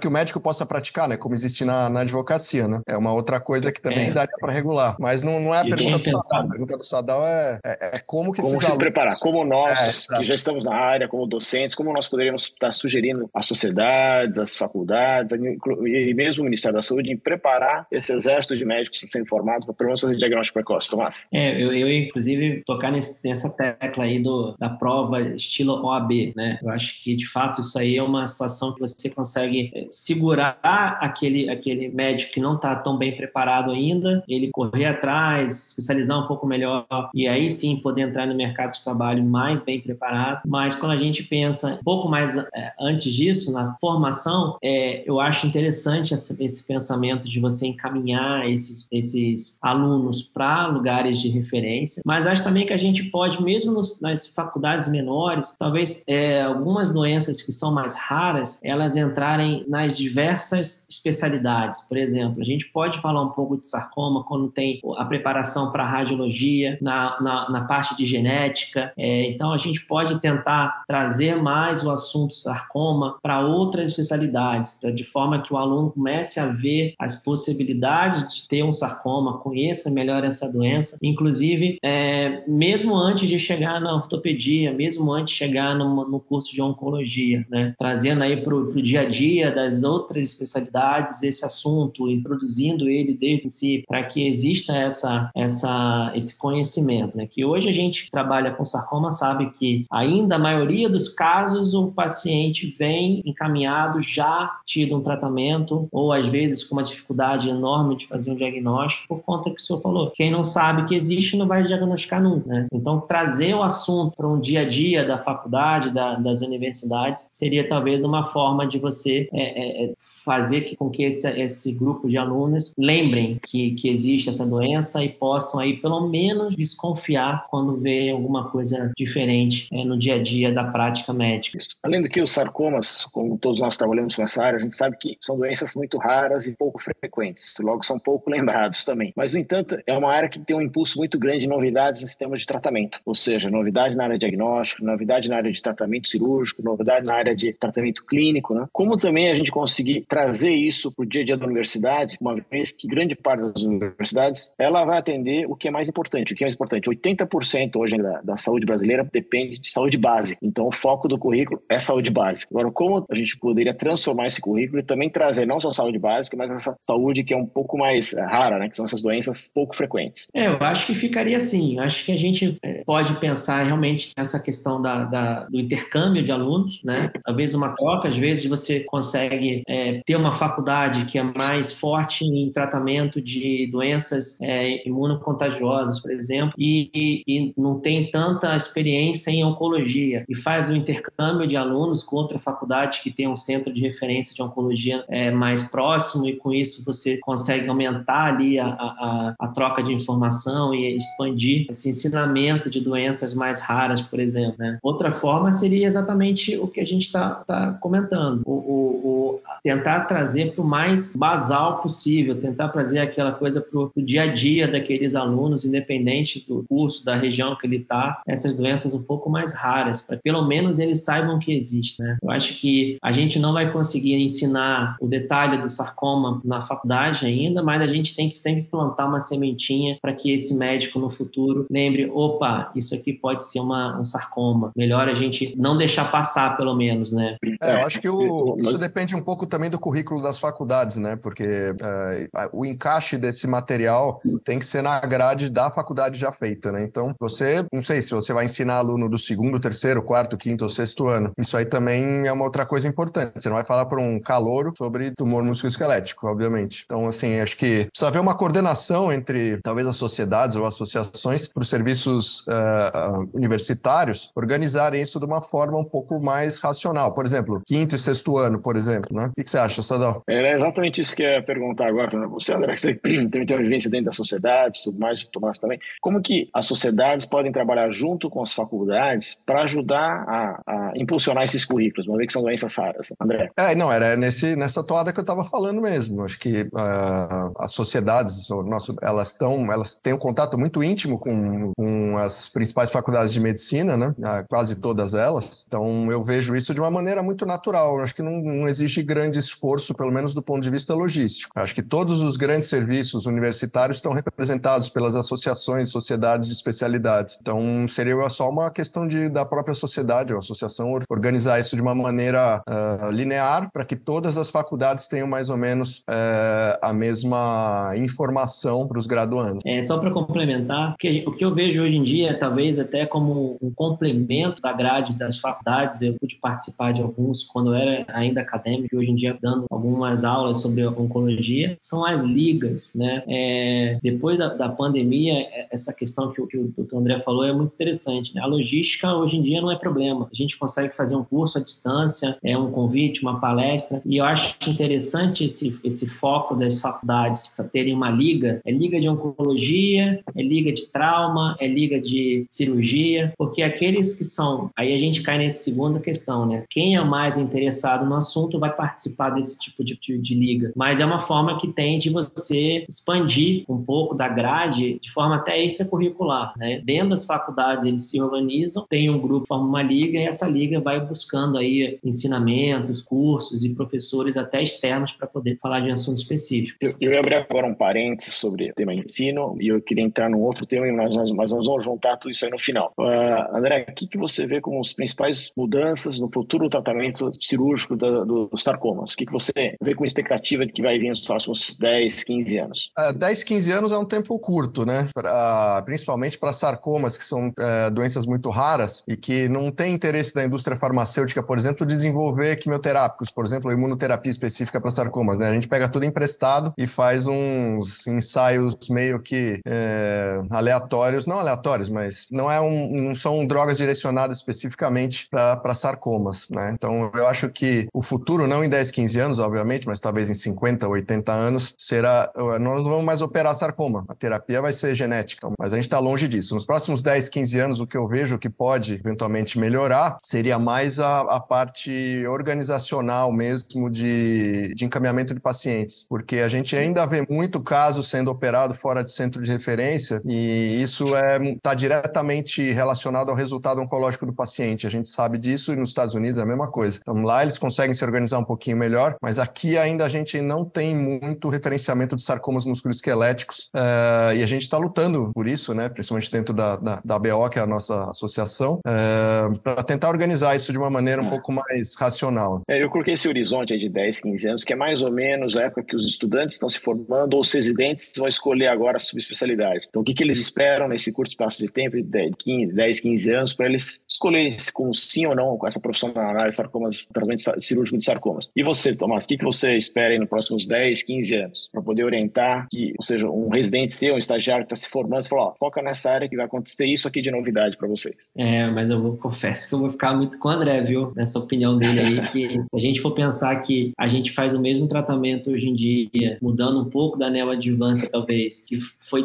que 0.00 0.08
o 0.08 0.10
médico 0.10 0.40
possa 0.40 0.66
praticar, 0.66 1.08
né? 1.08 1.16
Como 1.16 1.34
existe 1.34 1.64
na, 1.64 1.88
na 1.88 2.00
advocacia, 2.00 2.68
né? 2.68 2.80
É 2.86 2.96
uma 2.96 3.12
outra 3.12 3.40
coisa 3.40 3.72
que 3.74 3.82
também 3.82 4.08
é. 4.08 4.12
daria 4.12 4.34
para 4.38 4.52
regular. 4.52 4.96
Mas 4.98 5.22
não, 5.22 5.40
não 5.40 5.54
é 5.54 5.60
a 5.60 5.64
pergunta 5.64 6.10
do 6.10 6.18
Sadal. 6.18 6.44
A 6.44 6.48
pergunta 6.48 6.76
do 6.76 6.84
Sadal 6.84 7.26
é, 7.26 7.58
é, 7.64 7.96
é 7.96 7.98
como 7.98 8.32
que 8.32 8.40
como 8.40 8.56
se 8.58 8.66
alunos... 8.66 8.82
preparar, 8.82 9.18
como 9.18 9.44
nós, 9.44 10.06
é, 10.10 10.18
que 10.18 10.24
já 10.24 10.34
estamos 10.34 10.64
na 10.64 10.74
área, 10.74 11.08
como 11.08 11.26
docentes, 11.26 11.74
como 11.74 11.92
nós 11.92 12.06
poderíamos 12.06 12.44
estar 12.44 12.72
sugerindo 12.72 13.28
às 13.34 13.46
sociedades, 13.46 14.38
às 14.38 14.56
faculdades, 14.56 15.32
e 15.32 16.14
mesmo 16.14 16.42
o 16.42 16.44
Ministério 16.44 16.76
da 16.76 16.82
Saúde, 16.82 17.10
em 17.10 17.16
preparar 17.16 17.86
esse 17.90 18.12
exército 18.12 18.56
de 18.56 18.64
médicos 18.64 19.00
que 19.00 19.08
são 19.08 19.24
formados 19.26 19.64
para 19.66 19.74
pelo 19.74 19.88
menos 19.88 20.00
fazer 20.00 20.16
diagnóstico 20.16 20.54
precoce, 20.54 20.90
Tomás? 20.90 21.26
É, 21.32 21.60
eu, 21.62 21.72
eu 21.72 21.90
inclusive, 21.90 22.62
tocar 22.64 22.90
nesse, 22.90 23.26
nessa 23.26 23.50
tecla 23.56 24.04
aí 24.04 24.18
do, 24.18 24.54
da 24.58 24.68
prova 24.68 25.20
estilo 25.20 25.84
OAB, 25.84 26.32
né? 26.36 26.58
Eu 26.62 26.70
acho 26.70 27.02
que, 27.02 27.14
de 27.14 27.26
fato, 27.26 27.60
isso 27.60 27.78
aí 27.78 27.96
é 27.96 28.02
uma 28.02 28.26
situação 28.26 28.74
que 28.74 28.80
você 28.80 29.10
consegue 29.10 29.70
é, 29.74 29.86
segurar 29.90 30.58
aquele, 30.62 31.48
aquele 31.50 31.88
médico 31.88 32.32
que 32.32 32.40
não 32.40 32.56
está 32.56 32.74
tão 32.76 32.96
bem 32.96 33.14
preparado 33.16 33.63
ainda, 33.70 34.22
ele 34.28 34.50
correr 34.52 34.86
atrás, 34.86 35.68
especializar 35.68 36.22
um 36.22 36.26
pouco 36.26 36.46
melhor 36.46 36.86
e 37.14 37.26
aí 37.26 37.48
sim 37.50 37.76
poder 37.76 38.02
entrar 38.02 38.26
no 38.26 38.34
mercado 38.34 38.72
de 38.72 38.82
trabalho 38.82 39.24
mais 39.24 39.60
bem 39.60 39.80
preparado. 39.80 40.42
Mas 40.46 40.74
quando 40.74 40.92
a 40.92 40.96
gente 40.96 41.22
pensa 41.22 41.78
um 41.80 41.84
pouco 41.84 42.08
mais 42.08 42.36
é, 42.36 42.72
antes 42.80 43.12
disso, 43.12 43.52
na 43.52 43.76
formação, 43.80 44.56
é, 44.62 45.08
eu 45.08 45.20
acho 45.20 45.46
interessante 45.46 46.14
esse, 46.14 46.42
esse 46.42 46.64
pensamento 46.64 47.28
de 47.28 47.40
você 47.40 47.66
encaminhar 47.66 48.48
esses, 48.48 48.86
esses 48.90 49.58
alunos 49.60 50.22
para 50.22 50.66
lugares 50.66 51.20
de 51.20 51.28
referência, 51.28 52.02
mas 52.06 52.26
acho 52.26 52.42
também 52.42 52.66
que 52.66 52.72
a 52.72 52.78
gente 52.78 53.04
pode, 53.04 53.42
mesmo 53.42 53.72
nos, 53.72 54.00
nas 54.00 54.26
faculdades 54.26 54.88
menores, 54.88 55.54
talvez 55.58 56.02
é, 56.06 56.42
algumas 56.42 56.92
doenças 56.92 57.42
que 57.42 57.52
são 57.52 57.72
mais 57.72 57.94
raras, 57.94 58.60
elas 58.62 58.96
entrarem 58.96 59.64
nas 59.68 59.96
diversas 59.96 60.86
especialidades. 60.88 61.82
Por 61.82 61.96
exemplo, 61.96 62.40
a 62.40 62.44
gente 62.44 62.70
pode 62.70 62.98
falar 63.00 63.22
um 63.22 63.30
pouco 63.30 63.43
de 63.56 63.68
sarcoma 63.68 64.24
quando 64.24 64.48
tem 64.48 64.80
a 64.96 65.04
preparação 65.04 65.70
para 65.70 65.84
radiologia, 65.84 66.78
na, 66.80 67.20
na, 67.20 67.50
na, 67.50 67.64
parte 67.64 67.96
de 67.96 68.04
genética. 68.04 68.92
É, 68.96 69.28
então, 69.30 69.52
a 69.52 69.58
gente 69.58 69.84
pode 69.86 70.20
tentar 70.20 70.84
trazer 70.86 71.36
mais 71.36 71.84
o 71.84 71.90
assunto 71.90 72.34
sarcoma 72.34 73.16
para 73.22 73.40
outras 73.46 73.88
especialidades, 73.88 74.78
de 74.94 75.04
forma 75.04 75.40
que 75.40 75.52
o 75.52 75.56
aluno 75.56 75.90
comece 75.90 76.40
a 76.40 76.46
ver 76.46 76.94
as 76.98 77.22
possibilidades 77.22 78.34
de 78.34 78.48
ter 78.48 78.62
um 78.64 78.72
sarcoma, 78.72 79.38
conheça 79.38 79.90
melhor 79.90 80.24
essa 80.24 80.50
doença. 80.50 80.98
Inclusive, 81.02 81.78
é, 81.82 82.42
mesmo 82.46 82.96
antes 82.96 83.28
de 83.28 83.38
chegar 83.38 83.80
na 83.80 83.94
ortopedia, 83.94 84.72
mesmo 84.72 85.12
antes 85.12 85.32
de 85.32 85.38
chegar 85.38 85.74
no, 85.74 86.08
no 86.08 86.20
curso 86.20 86.52
de 86.52 86.62
oncologia, 86.62 87.44
né? 87.50 87.74
trazendo 87.78 88.22
aí 88.22 88.42
para 88.42 88.54
o 88.54 88.82
dia 88.82 89.02
a 89.02 89.04
dia 89.04 89.50
das 89.50 89.82
outras 89.82 90.28
especialidades 90.28 91.22
esse 91.22 91.44
assunto, 91.44 92.10
introduzindo 92.10 92.88
ele 92.88 93.14
desde 93.14 93.33
si, 93.48 93.84
para 93.86 94.02
que 94.04 94.26
exista 94.26 94.76
essa, 94.76 95.30
essa, 95.34 96.12
esse 96.14 96.38
conhecimento. 96.38 97.16
Né? 97.16 97.26
Que 97.26 97.44
hoje 97.44 97.68
a 97.68 97.72
gente 97.72 98.10
trabalha 98.10 98.50
com 98.50 98.64
sarcoma 98.64 99.10
sabe 99.10 99.50
que 99.50 99.86
ainda 99.90 100.36
a 100.36 100.38
maioria 100.38 100.88
dos 100.88 101.08
casos 101.08 101.74
o 101.74 101.88
paciente 101.88 102.66
vem 102.66 103.22
encaminhado 103.24 104.02
já 104.02 104.58
tido 104.64 104.96
um 104.96 105.00
tratamento 105.00 105.88
ou 105.90 106.12
às 106.12 106.26
vezes 106.26 106.64
com 106.64 106.76
uma 106.76 106.82
dificuldade 106.82 107.48
enorme 107.48 107.96
de 107.96 108.06
fazer 108.06 108.30
um 108.30 108.34
diagnóstico 108.34 109.08
por 109.08 109.22
conta 109.22 109.50
que 109.50 109.60
o 109.60 109.64
senhor 109.64 109.80
falou. 109.80 110.10
Quem 110.14 110.30
não 110.30 110.44
sabe 110.44 110.84
que 110.86 110.94
existe 110.94 111.36
não 111.36 111.46
vai 111.46 111.62
diagnosticar 111.62 112.22
nunca. 112.22 112.48
Né? 112.48 112.66
Então, 112.72 113.00
trazer 113.00 113.54
o 113.54 113.62
assunto 113.62 114.16
para 114.16 114.28
um 114.28 114.38
dia 114.38 114.60
a 114.60 114.68
dia 114.68 115.04
da 115.04 115.18
faculdade, 115.18 115.92
da, 115.92 116.14
das 116.14 116.40
universidades, 116.40 117.28
seria 117.32 117.68
talvez 117.68 118.04
uma 118.04 118.24
forma 118.24 118.66
de 118.66 118.78
você 118.78 119.28
é, 119.32 119.42
é, 119.42 119.84
é 119.84 119.94
fazer 120.24 120.74
com 120.76 120.88
que 120.88 121.04
esse, 121.04 121.28
esse 121.40 121.72
grupo 121.72 122.08
de 122.08 122.16
alunos 122.16 122.72
lembrem 122.78 123.23
que, 123.42 123.72
que 123.72 123.88
existe 123.88 124.28
essa 124.28 124.46
doença 124.46 125.02
e 125.02 125.08
possam 125.08 125.60
aí 125.60 125.76
pelo 125.76 126.08
menos 126.08 126.56
desconfiar 126.56 127.46
quando 127.48 127.76
vê 127.76 128.10
alguma 128.10 128.50
coisa 128.50 128.92
diferente 128.96 129.68
é, 129.72 129.84
no 129.84 129.98
dia 129.98 130.14
a 130.14 130.22
dia 130.22 130.52
da 130.52 130.64
prática 130.64 131.12
médica. 131.12 131.58
Além 131.82 132.02
do 132.02 132.08
que 132.08 132.20
os 132.20 132.30
sarcomas, 132.30 133.04
como 133.12 133.38
todos 133.38 133.60
nós 133.60 133.76
trabalhamos 133.76 134.16
nessa 134.16 134.44
área, 134.44 134.58
a 134.58 134.62
gente 134.62 134.74
sabe 134.74 134.96
que 134.98 135.16
são 135.20 135.36
doenças 135.36 135.74
muito 135.74 135.98
raras 135.98 136.46
e 136.46 136.52
pouco 136.56 136.82
frequentes, 136.82 137.54
logo 137.60 137.84
são 137.84 137.98
pouco 137.98 138.30
lembrados 138.30 138.84
também. 138.84 139.12
Mas, 139.16 139.32
no 139.32 139.40
entanto, 139.40 139.78
é 139.86 139.96
uma 139.96 140.12
área 140.12 140.28
que 140.28 140.38
tem 140.38 140.56
um 140.56 140.62
impulso 140.62 140.98
muito 140.98 141.18
grande 141.18 141.40
de 141.40 141.48
novidades 141.48 142.02
em 142.02 142.06
sistemas 142.06 142.40
de 142.40 142.46
tratamento, 142.46 143.00
ou 143.04 143.14
seja, 143.14 143.50
novidade 143.50 143.96
na 143.96 144.04
área 144.04 144.18
de 144.18 144.20
diagnóstico, 144.20 144.84
novidade 144.84 145.28
na 145.28 145.36
área 145.36 145.50
de 145.50 145.60
tratamento 145.60 146.08
cirúrgico, 146.08 146.62
novidade 146.62 147.04
na 147.04 147.14
área 147.14 147.34
de 147.34 147.52
tratamento 147.52 148.04
clínico, 148.04 148.54
né? 148.54 148.66
Como 148.72 148.96
também 148.96 149.30
a 149.30 149.34
gente 149.34 149.50
conseguir 149.50 150.04
trazer 150.08 150.54
isso 150.54 150.90
para 150.92 151.02
o 151.02 151.06
dia 151.06 151.22
a 151.22 151.24
dia 151.24 151.36
da 151.36 151.46
universidade, 151.46 152.16
uma 152.20 152.34
vez 152.50 152.72
que 152.72 152.88
grande 152.88 153.13
parte 153.22 153.40
das 153.40 153.62
universidades, 153.62 154.54
ela 154.58 154.84
vai 154.84 154.98
atender 154.98 155.46
o 155.46 155.56
que 155.56 155.68
é 155.68 155.70
mais 155.70 155.88
importante. 155.88 156.32
O 156.32 156.36
que 156.36 156.44
é 156.44 156.46
mais 156.46 156.54
importante? 156.54 156.88
80% 156.88 157.76
hoje 157.76 157.96
da, 157.96 158.20
da 158.22 158.36
saúde 158.36 158.66
brasileira 158.66 159.08
depende 159.10 159.58
de 159.58 159.70
saúde 159.70 159.98
base. 159.98 160.36
Então, 160.42 160.68
o 160.68 160.72
foco 160.72 161.08
do 161.08 161.18
currículo 161.18 161.62
é 161.68 161.78
saúde 161.78 162.10
básica. 162.10 162.52
Agora, 162.52 162.70
como 162.70 163.04
a 163.08 163.14
gente 163.14 163.36
poderia 163.38 163.74
transformar 163.74 164.26
esse 164.26 164.40
currículo 164.40 164.80
e 164.80 164.82
também 164.82 165.10
trazer 165.10 165.46
não 165.46 165.60
só 165.60 165.70
saúde 165.70 165.98
básica, 165.98 166.36
mas 166.36 166.50
essa 166.50 166.76
saúde 166.80 167.24
que 167.24 167.34
é 167.34 167.36
um 167.36 167.46
pouco 167.46 167.78
mais 167.78 168.12
eh, 168.12 168.20
rara, 168.20 168.58
né? 168.58 168.68
Que 168.68 168.76
são 168.76 168.84
essas 168.84 169.02
doenças 169.02 169.50
pouco 169.52 169.76
frequentes. 169.76 170.26
É, 170.34 170.46
eu 170.46 170.56
acho 170.60 170.86
que 170.86 170.94
ficaria 170.94 171.36
assim. 171.36 171.76
Eu 171.76 171.82
acho 171.82 172.04
que 172.04 172.12
a 172.12 172.18
gente 172.18 172.58
eh, 172.62 172.82
pode 172.86 173.14
pensar 173.14 173.62
realmente 173.62 174.12
nessa 174.16 174.40
questão 174.42 174.80
da, 174.80 175.04
da 175.04 175.44
do 175.44 175.58
intercâmbio 175.58 176.22
de 176.22 176.32
alunos, 176.32 176.82
né? 176.82 177.10
Talvez 177.24 177.54
uma 177.54 177.74
troca, 177.74 178.08
às 178.08 178.16
vezes 178.16 178.46
você 178.46 178.80
consegue 178.80 179.62
é, 179.68 180.02
ter 180.04 180.16
uma 180.16 180.32
faculdade 180.32 181.04
que 181.04 181.18
é 181.18 181.22
mais 181.22 181.78
forte 181.78 182.24
em 182.24 182.50
tratamento 182.50 183.03
de 183.20 183.66
doenças 183.70 184.38
é, 184.40 184.86
imunocontagiosas, 184.88 186.00
por 186.00 186.10
exemplo, 186.10 186.54
e, 186.58 186.90
e, 186.94 187.22
e, 187.26 187.54
não 187.56 187.80
tem 187.80 188.10
tanta 188.10 188.54
experiência 188.56 189.30
em 189.30 189.44
oncologia 189.44 190.24
e 190.28 190.36
faz 190.36 190.68
o 190.68 190.74
intercâmbio 190.74 191.46
de 191.46 191.56
alunos 191.56 192.02
com 192.02 192.16
outra 192.16 192.38
faculdade 192.38 193.00
que 193.02 193.10
tem 193.10 193.28
um 193.28 193.36
centro 193.36 193.72
de 193.72 193.80
referência 193.80 194.34
de 194.34 194.42
oncologia 194.42 195.04
é, 195.08 195.30
mais 195.30 195.62
próximo 195.64 196.26
e 196.26 196.36
com 196.36 196.52
isso 196.52 196.84
você 196.84 197.18
consegue 197.18 197.68
aumentar 197.68 198.34
ali 198.34 198.58
a, 198.58 198.66
a, 198.66 199.34
a 199.38 199.48
troca 199.48 199.82
de 199.82 199.92
informação 199.92 200.74
e 200.74 200.96
expandir 200.96 201.66
esse 201.70 201.88
ensinamento 201.88 202.70
de 202.70 202.80
doenças 202.80 203.34
mais 203.34 203.60
raras, 203.60 204.02
por 204.02 204.20
exemplo. 204.20 204.56
Né? 204.58 204.78
Outra 204.82 205.12
forma 205.12 205.52
seria 205.52 205.86
exatamente 205.86 206.56
o 206.56 206.66
que 206.66 206.80
a 206.80 206.86
gente 206.86 207.02
está 207.02 207.30
tá 207.46 207.76
comentando, 207.80 208.42
o, 208.44 208.52
o, 208.52 209.08
o 209.08 209.40
tentar 209.62 210.00
trazer 210.00 210.52
para 210.52 210.62
o 210.62 210.66
mais 210.66 211.14
basal 211.16 211.80
possível, 211.80 212.38
tentar 212.40 212.68
trazer 212.68 212.93
aquela 213.00 213.32
coisa 213.32 213.60
para 213.60 213.78
o 213.78 213.92
dia 213.96 214.22
a 214.22 214.26
dia 214.26 214.68
daqueles 214.68 215.14
alunos, 215.14 215.64
independente 215.64 216.44
do 216.46 216.64
curso, 216.68 217.04
da 217.04 217.14
região 217.16 217.56
que 217.56 217.66
ele 217.66 217.76
está, 217.76 218.22
essas 218.26 218.54
doenças 218.54 218.94
um 218.94 219.02
pouco 219.02 219.30
mais 219.30 219.54
raras, 219.54 220.00
para 220.00 220.16
pelo 220.16 220.46
menos 220.46 220.78
eles 220.78 221.04
saibam 221.04 221.38
que 221.38 221.52
existe. 221.52 222.02
Né? 222.02 222.16
Eu 222.22 222.30
acho 222.30 222.54
que 222.54 222.98
a 223.02 223.12
gente 223.12 223.38
não 223.38 223.52
vai 223.52 223.70
conseguir 223.72 224.14
ensinar 224.14 224.96
o 225.00 225.06
detalhe 225.06 225.58
do 225.58 225.68
sarcoma 225.68 226.40
na 226.44 226.62
faculdade 226.62 227.26
ainda, 227.26 227.62
mas 227.62 227.80
a 227.80 227.86
gente 227.86 228.14
tem 228.14 228.28
que 228.28 228.38
sempre 228.38 228.64
plantar 228.64 229.06
uma 229.06 229.20
sementinha 229.20 229.98
para 230.00 230.12
que 230.12 230.32
esse 230.32 230.56
médico 230.56 230.98
no 230.98 231.10
futuro 231.10 231.66
lembre: 231.70 232.10
opa, 232.10 232.70
isso 232.74 232.94
aqui 232.94 233.12
pode 233.12 233.46
ser 233.46 233.60
uma, 233.60 233.98
um 233.98 234.04
sarcoma. 234.04 234.72
Melhor 234.76 235.08
a 235.08 235.14
gente 235.14 235.54
não 235.56 235.76
deixar 235.76 236.10
passar, 236.10 236.56
pelo 236.56 236.74
menos, 236.74 237.12
né? 237.12 237.36
É, 237.62 237.80
eu 237.80 237.86
acho 237.86 238.00
que 238.00 238.08
o, 238.08 238.56
isso 238.58 238.78
depende 238.78 239.14
um 239.14 239.22
pouco 239.22 239.46
também 239.46 239.70
do 239.70 239.78
currículo 239.78 240.22
das 240.22 240.38
faculdades, 240.38 240.96
né? 240.96 241.16
Porque 241.16 241.44
é, 241.44 242.28
o 242.52 242.64
encaixe 242.84 243.16
desse 243.16 243.46
material 243.46 244.20
tem 244.44 244.58
que 244.58 244.66
ser 244.66 244.82
na 244.82 245.00
grade 245.00 245.48
da 245.48 245.70
faculdade 245.70 246.18
já 246.18 246.30
feita, 246.30 246.70
né? 246.70 246.82
Então, 246.82 247.14
você, 247.18 247.64
não 247.72 247.82
sei 247.82 248.02
se 248.02 248.10
você 248.10 248.32
vai 248.32 248.44
ensinar 248.44 248.76
aluno 248.76 249.08
do 249.08 249.16
segundo, 249.16 249.58
terceiro, 249.58 250.02
quarto, 250.02 250.36
quinto 250.36 250.64
ou 250.64 250.68
sexto 250.68 251.08
ano. 251.08 251.32
Isso 251.38 251.56
aí 251.56 251.64
também 251.64 252.26
é 252.26 252.32
uma 252.32 252.44
outra 252.44 252.66
coisa 252.66 252.86
importante. 252.86 253.32
Você 253.40 253.48
não 253.48 253.56
vai 253.56 253.64
falar 253.64 253.86
para 253.86 253.98
um 253.98 254.20
calouro 254.20 254.74
sobre 254.76 255.12
tumor 255.12 255.42
musculoesquelético, 255.42 256.26
obviamente. 256.26 256.82
Então, 256.84 257.06
assim, 257.06 257.40
acho 257.40 257.56
que 257.56 257.86
precisa 257.86 258.08
haver 258.08 258.20
uma 258.20 258.36
coordenação 258.36 259.10
entre 259.10 259.58
talvez 259.62 259.86
as 259.86 259.96
sociedades 259.96 260.56
ou 260.56 260.66
associações 260.66 261.48
para 261.48 261.62
os 261.62 261.68
serviços 261.68 262.40
uh, 262.40 263.28
universitários 263.32 264.30
organizarem 264.34 265.00
isso 265.00 265.18
de 265.18 265.24
uma 265.24 265.40
forma 265.40 265.78
um 265.78 265.84
pouco 265.84 266.20
mais 266.20 266.60
racional. 266.60 267.14
Por 267.14 267.24
exemplo, 267.24 267.62
quinto 267.64 267.96
e 267.96 267.98
sexto 267.98 268.36
ano, 268.36 268.60
por 268.60 268.76
exemplo, 268.76 269.16
né? 269.16 269.30
O 269.36 269.42
que 269.42 269.48
você 269.48 269.58
acha, 269.58 269.80
Sadal? 269.80 270.22
Era 270.28 270.52
exatamente 270.52 271.00
isso 271.00 271.16
que 271.16 271.22
eu 271.22 271.30
ia 271.30 271.42
perguntar 271.42 271.88
agora. 271.88 272.28
Você, 272.28 272.52
André, 272.52 272.73
você 272.80 272.94
tem 272.94 273.56
uma 273.56 273.62
vivência 273.62 273.90
dentro 273.90 274.06
da 274.06 274.12
sociedade, 274.12 274.80
tudo 274.84 274.98
mais, 274.98 275.22
Tomás 275.24 275.58
também. 275.58 275.78
Como 276.00 276.20
que 276.20 276.48
as 276.52 276.66
sociedades 276.66 277.26
podem 277.26 277.52
trabalhar 277.52 277.90
junto 277.90 278.30
com 278.30 278.42
as 278.42 278.52
faculdades 278.52 279.38
para 279.46 279.62
ajudar 279.62 280.24
a, 280.28 280.62
a, 280.66 280.92
impulsionar 280.96 281.44
esses 281.44 281.64
currículos, 281.64 282.06
uma 282.06 282.16
vez 282.16 282.28
que 282.28 282.32
são 282.32 282.42
doenças 282.42 282.74
raras? 282.74 283.12
André? 283.20 283.50
É, 283.56 283.74
não, 283.74 283.90
era 283.92 284.16
nesse, 284.16 284.56
nessa 284.56 284.82
toada 284.82 285.12
que 285.12 285.18
eu 285.18 285.22
estava 285.22 285.44
falando 285.44 285.80
mesmo. 285.80 286.22
Acho 286.22 286.38
que 286.38 286.62
uh, 286.62 287.52
as 287.58 287.72
sociedades, 287.72 288.48
nosso, 288.48 288.96
elas 289.02 289.28
estão, 289.28 289.72
elas 289.72 289.96
têm 289.96 290.12
um 290.12 290.18
contato 290.18 290.58
muito 290.58 290.82
íntimo 290.82 291.18
com, 291.18 291.72
com 291.76 292.16
as 292.18 292.48
principais 292.48 292.90
faculdades 292.90 293.32
de 293.32 293.40
medicina, 293.40 293.96
né? 293.96 294.08
Uh, 294.18 294.48
quase 294.48 294.80
todas 294.80 295.14
elas. 295.14 295.64
Então, 295.66 296.10
eu 296.10 296.22
vejo 296.22 296.54
isso 296.56 296.72
de 296.72 296.80
uma 296.80 296.90
maneira 296.90 297.22
muito 297.22 297.44
natural. 297.44 298.00
Acho 298.00 298.14
que 298.14 298.22
não, 298.22 298.40
não 298.40 298.68
existe 298.68 299.02
grande 299.02 299.38
esforço, 299.38 299.94
pelo 299.94 300.12
menos 300.12 300.34
do 300.34 300.42
ponto 300.42 300.62
de 300.62 300.70
vista 300.70 300.94
logístico. 300.94 301.52
Acho 301.58 301.74
que 301.74 301.82
todos 301.82 302.20
os 302.20 302.36
grandes 302.36 302.53
serviços 302.62 303.26
universitários 303.26 303.98
estão 303.98 304.12
representados 304.12 304.88
pelas 304.88 305.14
associações, 305.14 305.90
sociedades 305.90 306.48
de 306.48 306.54
especialidades. 306.54 307.38
Então, 307.40 307.86
seria 307.88 308.28
só 308.28 308.48
uma 308.48 308.70
questão 308.70 309.06
de, 309.06 309.28
da 309.28 309.44
própria 309.44 309.74
sociedade, 309.74 310.32
a 310.32 310.38
associação, 310.38 310.98
organizar 311.08 311.60
isso 311.60 311.76
de 311.76 311.82
uma 311.82 311.94
maneira 311.94 312.62
uh, 312.68 313.10
linear 313.10 313.70
para 313.72 313.84
que 313.84 313.96
todas 313.96 314.36
as 314.36 314.50
faculdades 314.50 315.08
tenham 315.08 315.26
mais 315.26 315.50
ou 315.50 315.56
menos 315.56 315.98
uh, 316.00 316.78
a 316.82 316.92
mesma 316.92 317.92
informação 317.96 318.86
para 318.86 318.98
os 318.98 319.06
graduandos. 319.06 319.62
É, 319.64 319.82
só 319.82 319.98
para 319.98 320.10
complementar, 320.10 320.94
o 321.26 321.32
que 321.32 321.44
eu 321.44 321.54
vejo 321.54 321.82
hoje 321.82 321.96
em 321.96 322.02
dia, 322.02 322.38
talvez 322.38 322.78
até 322.78 323.06
como 323.06 323.58
um 323.60 323.72
complemento 323.72 324.60
da 324.62 324.72
grade 324.72 325.16
das 325.16 325.38
faculdades, 325.38 326.00
eu 326.00 326.14
pude 326.20 326.36
participar 326.36 326.92
de 326.92 327.02
alguns 327.02 327.42
quando 327.42 327.74
eu 327.74 327.74
era 327.74 328.06
ainda 328.08 328.40
acadêmico, 328.40 328.96
hoje 328.96 329.10
em 329.10 329.14
dia 329.14 329.36
dando 329.40 329.66
algumas 329.70 330.24
aulas 330.24 330.60
sobre 330.60 330.86
oncologia, 330.86 331.76
são 331.80 332.04
as 332.04 332.24
ligas, 332.44 332.92
né? 332.94 333.22
É, 333.26 333.98
depois 334.02 334.38
da, 334.38 334.48
da, 334.48 334.68
pandemia, 334.68 335.34
é, 335.34 335.66
essa 335.70 335.92
questão 335.92 336.32
que, 336.32 336.44
que 336.46 336.58
o 336.58 336.72
doutor 336.76 336.98
André 336.98 337.18
falou 337.18 337.44
é 337.44 337.52
muito 337.52 337.72
interessante, 337.72 338.34
né? 338.34 338.40
A 338.42 338.46
logística 338.46 339.14
hoje 339.14 339.36
em 339.36 339.42
dia 339.42 339.60
não 339.60 339.70
é 339.70 339.76
problema. 339.76 340.28
A 340.32 340.36
gente 340.36 340.56
consegue 340.56 340.94
fazer 340.94 341.16
um 341.16 341.24
curso 341.24 341.58
à 341.58 341.60
distância, 341.60 342.36
é 342.42 342.56
um 342.56 342.70
convite, 342.70 343.22
uma 343.22 343.40
palestra, 343.40 344.02
e 344.04 344.18
eu 344.18 344.24
acho 344.24 344.56
interessante 344.68 345.44
esse, 345.44 345.78
esse 345.82 346.06
foco 346.06 346.54
das 346.54 346.78
faculdades 346.78 347.50
terem 347.72 347.94
uma 347.94 348.10
liga, 348.10 348.60
é 348.64 348.70
liga 348.70 349.00
de 349.00 349.08
oncologia, 349.08 350.20
é 350.34 350.42
liga 350.42 350.72
de 350.72 350.86
trauma, 350.86 351.56
é 351.60 351.66
liga 351.66 352.00
de 352.00 352.46
cirurgia, 352.50 353.32
porque 353.36 353.62
aqueles 353.62 354.14
que 354.14 354.24
são, 354.24 354.70
aí 354.76 354.94
a 354.94 354.98
gente 354.98 355.22
cai 355.22 355.38
nessa 355.38 355.62
segunda 355.62 355.98
questão, 355.98 356.46
né? 356.46 356.64
Quem 356.68 356.96
é 356.96 357.02
mais 357.02 357.38
interessado 357.38 358.06
no 358.06 358.14
assunto 358.14 358.58
vai 358.58 358.74
participar 358.74 359.30
desse 359.30 359.58
tipo 359.58 359.82
de, 359.82 359.98
de, 360.00 360.18
de 360.18 360.34
liga, 360.34 360.72
mas 360.76 361.00
é 361.00 361.06
uma 361.06 361.20
forma 361.20 361.58
que 361.58 361.68
tem 361.68 361.98
de 361.98 362.10
você 362.34 362.84
expandir 362.88 363.64
um 363.68 363.82
pouco 363.82 364.14
da 364.14 364.28
grade 364.28 364.98
de 365.00 365.10
forma 365.10 365.36
até 365.36 365.62
extracurricular, 365.62 366.52
né? 366.56 366.80
Dentro 366.84 367.10
das 367.10 367.24
faculdades 367.24 367.84
eles 367.84 368.08
se 368.08 368.20
organizam, 368.20 368.86
tem 368.88 369.10
um 369.10 369.18
grupo, 369.18 369.46
forma 369.46 369.66
uma 369.66 369.82
liga 369.82 370.18
e 370.18 370.24
essa 370.24 370.48
liga 370.48 370.80
vai 370.80 371.00
buscando 371.00 371.58
aí 371.58 371.98
ensinamentos, 372.04 373.02
cursos 373.02 373.64
e 373.64 373.74
professores 373.74 374.36
até 374.36 374.62
externos 374.62 375.12
para 375.12 375.26
poder 375.26 375.58
falar 375.60 375.80
de 375.80 375.90
assunto 375.90 376.18
específico. 376.18 376.78
Eu, 376.80 376.94
eu 377.00 377.12
ia 377.12 377.20
abrir 377.20 377.36
agora 377.36 377.66
um 377.66 377.74
parênteses 377.74 378.34
sobre 378.34 378.70
o 378.70 378.74
tema 378.74 378.94
ensino 378.94 379.56
e 379.60 379.68
eu 379.68 379.80
queria 379.80 380.04
entrar 380.04 380.28
num 380.28 380.42
outro 380.42 380.66
tema, 380.66 380.90
mas 380.92 381.16
nós, 381.16 381.30
mas 381.32 381.50
nós 381.50 381.66
vamos 381.66 381.84
juntar 381.84 382.16
tudo 382.16 382.32
isso 382.32 382.44
aí 382.44 382.50
no 382.50 382.58
final. 382.58 382.92
Uh, 382.98 383.56
André, 383.56 383.86
o 383.88 383.94
que, 383.94 384.06
que 384.06 384.18
você 384.18 384.46
vê 384.46 384.60
como 384.60 384.80
as 384.80 384.92
principais 384.92 385.50
mudanças 385.56 386.18
no 386.18 386.30
futuro 386.30 386.68
tratamento 386.68 387.32
cirúrgico 387.40 387.96
da, 387.96 388.24
do, 388.24 388.46
dos 388.46 388.62
sarcomas? 388.62 389.12
O 389.12 389.16
que, 389.16 389.26
que 389.26 389.32
você 389.32 389.76
vê 389.80 389.94
com 389.94 390.04
expectativa 390.04 390.66
de 390.66 390.72
que 390.72 390.82
vai 390.82 390.98
vir 390.98 391.08
nos 391.08 391.20
próximos 391.20 391.76
10, 391.76 392.23
15 392.24 392.58
anos? 392.58 392.92
Uh, 392.98 393.12
10, 393.12 393.44
15 393.44 393.72
anos 393.72 393.92
é 393.92 393.98
um 393.98 394.04
tempo 394.04 394.38
curto, 394.38 394.84
né? 394.84 395.08
Pra, 395.14 395.82
principalmente 395.84 396.38
para 396.38 396.52
sarcomas, 396.52 397.16
que 397.16 397.24
são 397.24 397.48
uh, 397.48 397.90
doenças 397.92 398.26
muito 398.26 398.50
raras 398.50 399.02
e 399.06 399.16
que 399.16 399.48
não 399.48 399.70
tem 399.70 399.94
interesse 399.94 400.34
da 400.34 400.44
indústria 400.44 400.76
farmacêutica, 400.76 401.42
por 401.42 401.58
exemplo, 401.58 401.86
de 401.86 401.94
desenvolver 401.94 402.56
quimioterápicos, 402.56 403.30
por 403.30 403.44
exemplo, 403.44 403.72
imunoterapia 403.72 404.30
específica 404.30 404.80
para 404.80 404.90
sarcomas, 404.90 405.38
né? 405.38 405.48
A 405.48 405.52
gente 405.52 405.68
pega 405.68 405.88
tudo 405.88 406.04
emprestado 406.04 406.72
e 406.76 406.86
faz 406.86 407.26
uns 407.26 408.06
ensaios 408.06 408.76
meio 408.88 409.20
que 409.20 409.60
é, 409.66 410.40
aleatórios, 410.50 411.26
não 411.26 411.38
aleatórios, 411.38 411.88
mas 411.88 412.26
não, 412.30 412.50
é 412.50 412.60
um, 412.60 413.02
não 413.02 413.14
são 413.14 413.46
drogas 413.46 413.76
direcionadas 413.76 414.38
especificamente 414.38 415.28
para 415.28 415.74
sarcomas, 415.74 416.48
né? 416.50 416.72
Então, 416.72 417.10
eu 417.14 417.26
acho 417.26 417.48
que 417.48 417.88
o 417.92 418.02
futuro, 418.02 418.46
não 418.46 418.64
em 418.64 418.68
10, 418.68 418.90
15 418.90 419.20
anos, 419.20 419.38
obviamente, 419.38 419.86
mas 419.86 420.00
talvez 420.00 420.30
em 420.30 420.34
50, 420.34 420.86
80 420.86 421.32
anos, 421.32 421.74
será. 421.78 422.13
Nós 422.60 422.82
não 422.82 422.90
vamos 422.90 423.04
mais 423.04 423.22
operar 423.22 423.54
sarcoma. 423.54 424.04
A 424.08 424.14
terapia 424.14 424.60
vai 424.60 424.72
ser 424.72 424.94
genética, 424.94 425.48
mas 425.58 425.72
a 425.72 425.76
gente 425.76 425.84
está 425.84 425.98
longe 425.98 426.28
disso. 426.28 426.54
Nos 426.54 426.64
próximos 426.64 427.02
10, 427.02 427.28
15 427.28 427.58
anos, 427.58 427.80
o 427.80 427.86
que 427.86 427.96
eu 427.96 428.06
vejo 428.08 428.38
que 428.38 428.50
pode 428.50 428.94
eventualmente 428.94 429.58
melhorar 429.58 430.18
seria 430.22 430.58
mais 430.58 431.00
a, 431.00 431.20
a 431.20 431.40
parte 431.40 432.24
organizacional 432.28 433.32
mesmo 433.32 433.90
de, 433.90 434.74
de 434.74 434.84
encaminhamento 434.84 435.34
de 435.34 435.40
pacientes, 435.40 436.06
porque 436.08 436.36
a 436.36 436.48
gente 436.48 436.76
ainda 436.76 437.06
vê 437.06 437.26
muito 437.28 437.60
caso 437.62 438.02
sendo 438.02 438.30
operado 438.30 438.74
fora 438.74 439.02
de 439.02 439.10
centro 439.10 439.42
de 439.42 439.50
referência 439.50 440.20
e 440.24 440.82
isso 440.82 441.06
está 441.08 441.18
é, 441.18 441.56
tá 441.62 441.74
diretamente 441.74 442.72
relacionado 442.72 443.30
ao 443.30 443.36
resultado 443.36 443.80
oncológico 443.80 444.26
do 444.26 444.32
paciente. 444.32 444.86
A 444.86 444.90
gente 444.90 445.08
sabe 445.08 445.38
disso 445.38 445.72
e 445.72 445.76
nos 445.76 445.90
Estados 445.90 446.14
Unidos 446.14 446.38
é 446.38 446.42
a 446.42 446.46
mesma 446.46 446.70
coisa. 446.70 446.98
Então 447.00 447.22
lá 447.22 447.42
eles 447.42 447.58
conseguem 447.58 447.94
se 447.94 448.04
organizar 448.04 448.38
um 448.38 448.44
pouquinho 448.44 448.76
melhor, 448.76 449.16
mas 449.22 449.38
aqui 449.38 449.78
ainda 449.78 450.04
a 450.04 450.08
gente 450.08 450.40
não 450.40 450.64
tem 450.64 450.96
muito 450.96 451.48
referenciamento 451.48 452.03
de 452.06 452.22
sarcomas 452.22 452.64
musculoesqueléticos 452.66 453.70
uh, 453.74 454.34
e 454.34 454.42
a 454.42 454.46
gente 454.46 454.62
está 454.62 454.78
lutando 454.78 455.30
por 455.34 455.46
isso, 455.46 455.74
né? 455.74 455.88
principalmente 455.88 456.30
dentro 456.30 456.54
da, 456.54 456.76
da, 456.76 457.00
da 457.04 457.18
BO, 457.18 457.48
que 457.50 457.58
é 457.58 457.62
a 457.62 457.66
nossa 457.66 458.10
associação, 458.10 458.80
uh, 458.86 459.58
para 459.60 459.82
tentar 459.82 460.08
organizar 460.08 460.54
isso 460.56 460.72
de 460.72 460.78
uma 460.78 460.90
maneira 460.90 461.22
um 461.22 461.26
é. 461.26 461.30
pouco 461.30 461.52
mais 461.52 461.94
racional. 461.96 462.62
É, 462.68 462.82
eu 462.82 462.90
coloquei 462.90 463.14
esse 463.14 463.28
horizonte 463.28 463.76
de 463.76 463.88
10, 463.88 464.20
15 464.20 464.48
anos, 464.48 464.64
que 464.64 464.72
é 464.72 464.76
mais 464.76 465.02
ou 465.02 465.10
menos 465.10 465.56
a 465.56 465.62
época 465.62 465.82
que 465.82 465.96
os 465.96 466.06
estudantes 466.06 466.56
estão 466.56 466.68
se 466.68 466.78
formando 466.78 467.34
ou 467.34 467.40
os 467.40 467.52
residentes 467.52 468.12
vão 468.16 468.28
escolher 468.28 468.68
agora 468.68 468.96
a 468.96 469.00
subespecialidade. 469.00 469.86
Então, 469.88 470.02
o 470.02 470.04
que, 470.04 470.14
que 470.14 470.22
eles 470.22 470.38
esperam 470.38 470.88
nesse 470.88 471.12
curto 471.12 471.30
espaço 471.30 471.58
de 471.58 471.70
tempo, 471.70 471.96
de 472.00 472.30
15, 472.38 472.72
10, 472.72 473.00
15 473.00 473.30
anos, 473.32 473.54
para 473.54 473.66
eles 473.66 474.04
escolherem 474.08 474.56
com 474.72 474.92
sim 474.92 475.26
ou 475.26 475.34
não 475.34 475.56
com 475.56 475.66
essa 475.66 475.80
profissão 475.80 476.12
na 476.12 476.30
análise 476.30 476.50
de 476.50 476.54
sarcomas, 476.56 477.06
tratamento 477.06 477.60
cirúrgico 477.60 477.98
de 477.98 478.04
sarcomas. 478.04 478.50
E 478.54 478.62
você, 478.62 478.94
Tomás, 478.94 479.24
o 479.24 479.28
que, 479.28 479.38
que 479.38 479.44
você 479.44 479.76
espera 479.76 480.18
nos 480.18 480.28
próximos 480.28 480.66
10, 480.66 481.02
15 481.02 481.34
anos 481.36 481.68
para 481.72 481.82
poder 481.82 481.93
orientar, 482.02 482.66
que, 482.70 482.94
ou 482.98 483.04
seja, 483.04 483.28
um 483.28 483.48
residente 483.48 483.92
seu, 483.92 484.14
um 484.14 484.18
estagiário 484.18 484.66
que 484.66 484.72
está 484.72 484.86
se 484.86 484.90
formando, 484.90 485.22
você 485.22 485.28
fala, 485.28 485.48
ó, 485.48 485.54
foca 485.58 485.82
nessa 485.82 486.10
área 486.10 486.28
que 486.28 486.36
vai 486.36 486.46
acontecer 486.46 486.86
isso 486.86 487.06
aqui 487.08 487.22
de 487.22 487.30
novidade 487.30 487.76
para 487.76 487.88
vocês. 487.88 488.30
É, 488.36 488.68
mas 488.70 488.90
eu 488.90 489.00
vou, 489.00 489.16
confesso 489.16 489.68
que 489.68 489.74
eu 489.74 489.78
vou 489.78 489.90
ficar 489.90 490.14
muito 490.14 490.38
com 490.38 490.48
o 490.48 490.50
André, 490.50 490.80
viu? 490.82 491.12
Nessa 491.16 491.38
opinião 491.38 491.76
dele 491.76 492.00
aí, 492.00 492.26
que 492.28 492.60
a 492.72 492.78
gente 492.78 493.00
for 493.00 493.12
pensar 493.12 493.54
que 493.60 493.92
a 493.96 494.08
gente 494.08 494.32
faz 494.32 494.54
o 494.54 494.60
mesmo 494.60 494.86
tratamento 494.86 495.50
hoje 495.50 495.68
em 495.68 495.74
dia, 495.74 496.38
mudando 496.40 496.80
um 496.80 496.90
pouco 496.90 497.18
da 497.18 497.30
neoadjuvância, 497.30 498.08
talvez, 498.10 498.64
que 498.66 498.76
foi, 498.98 499.24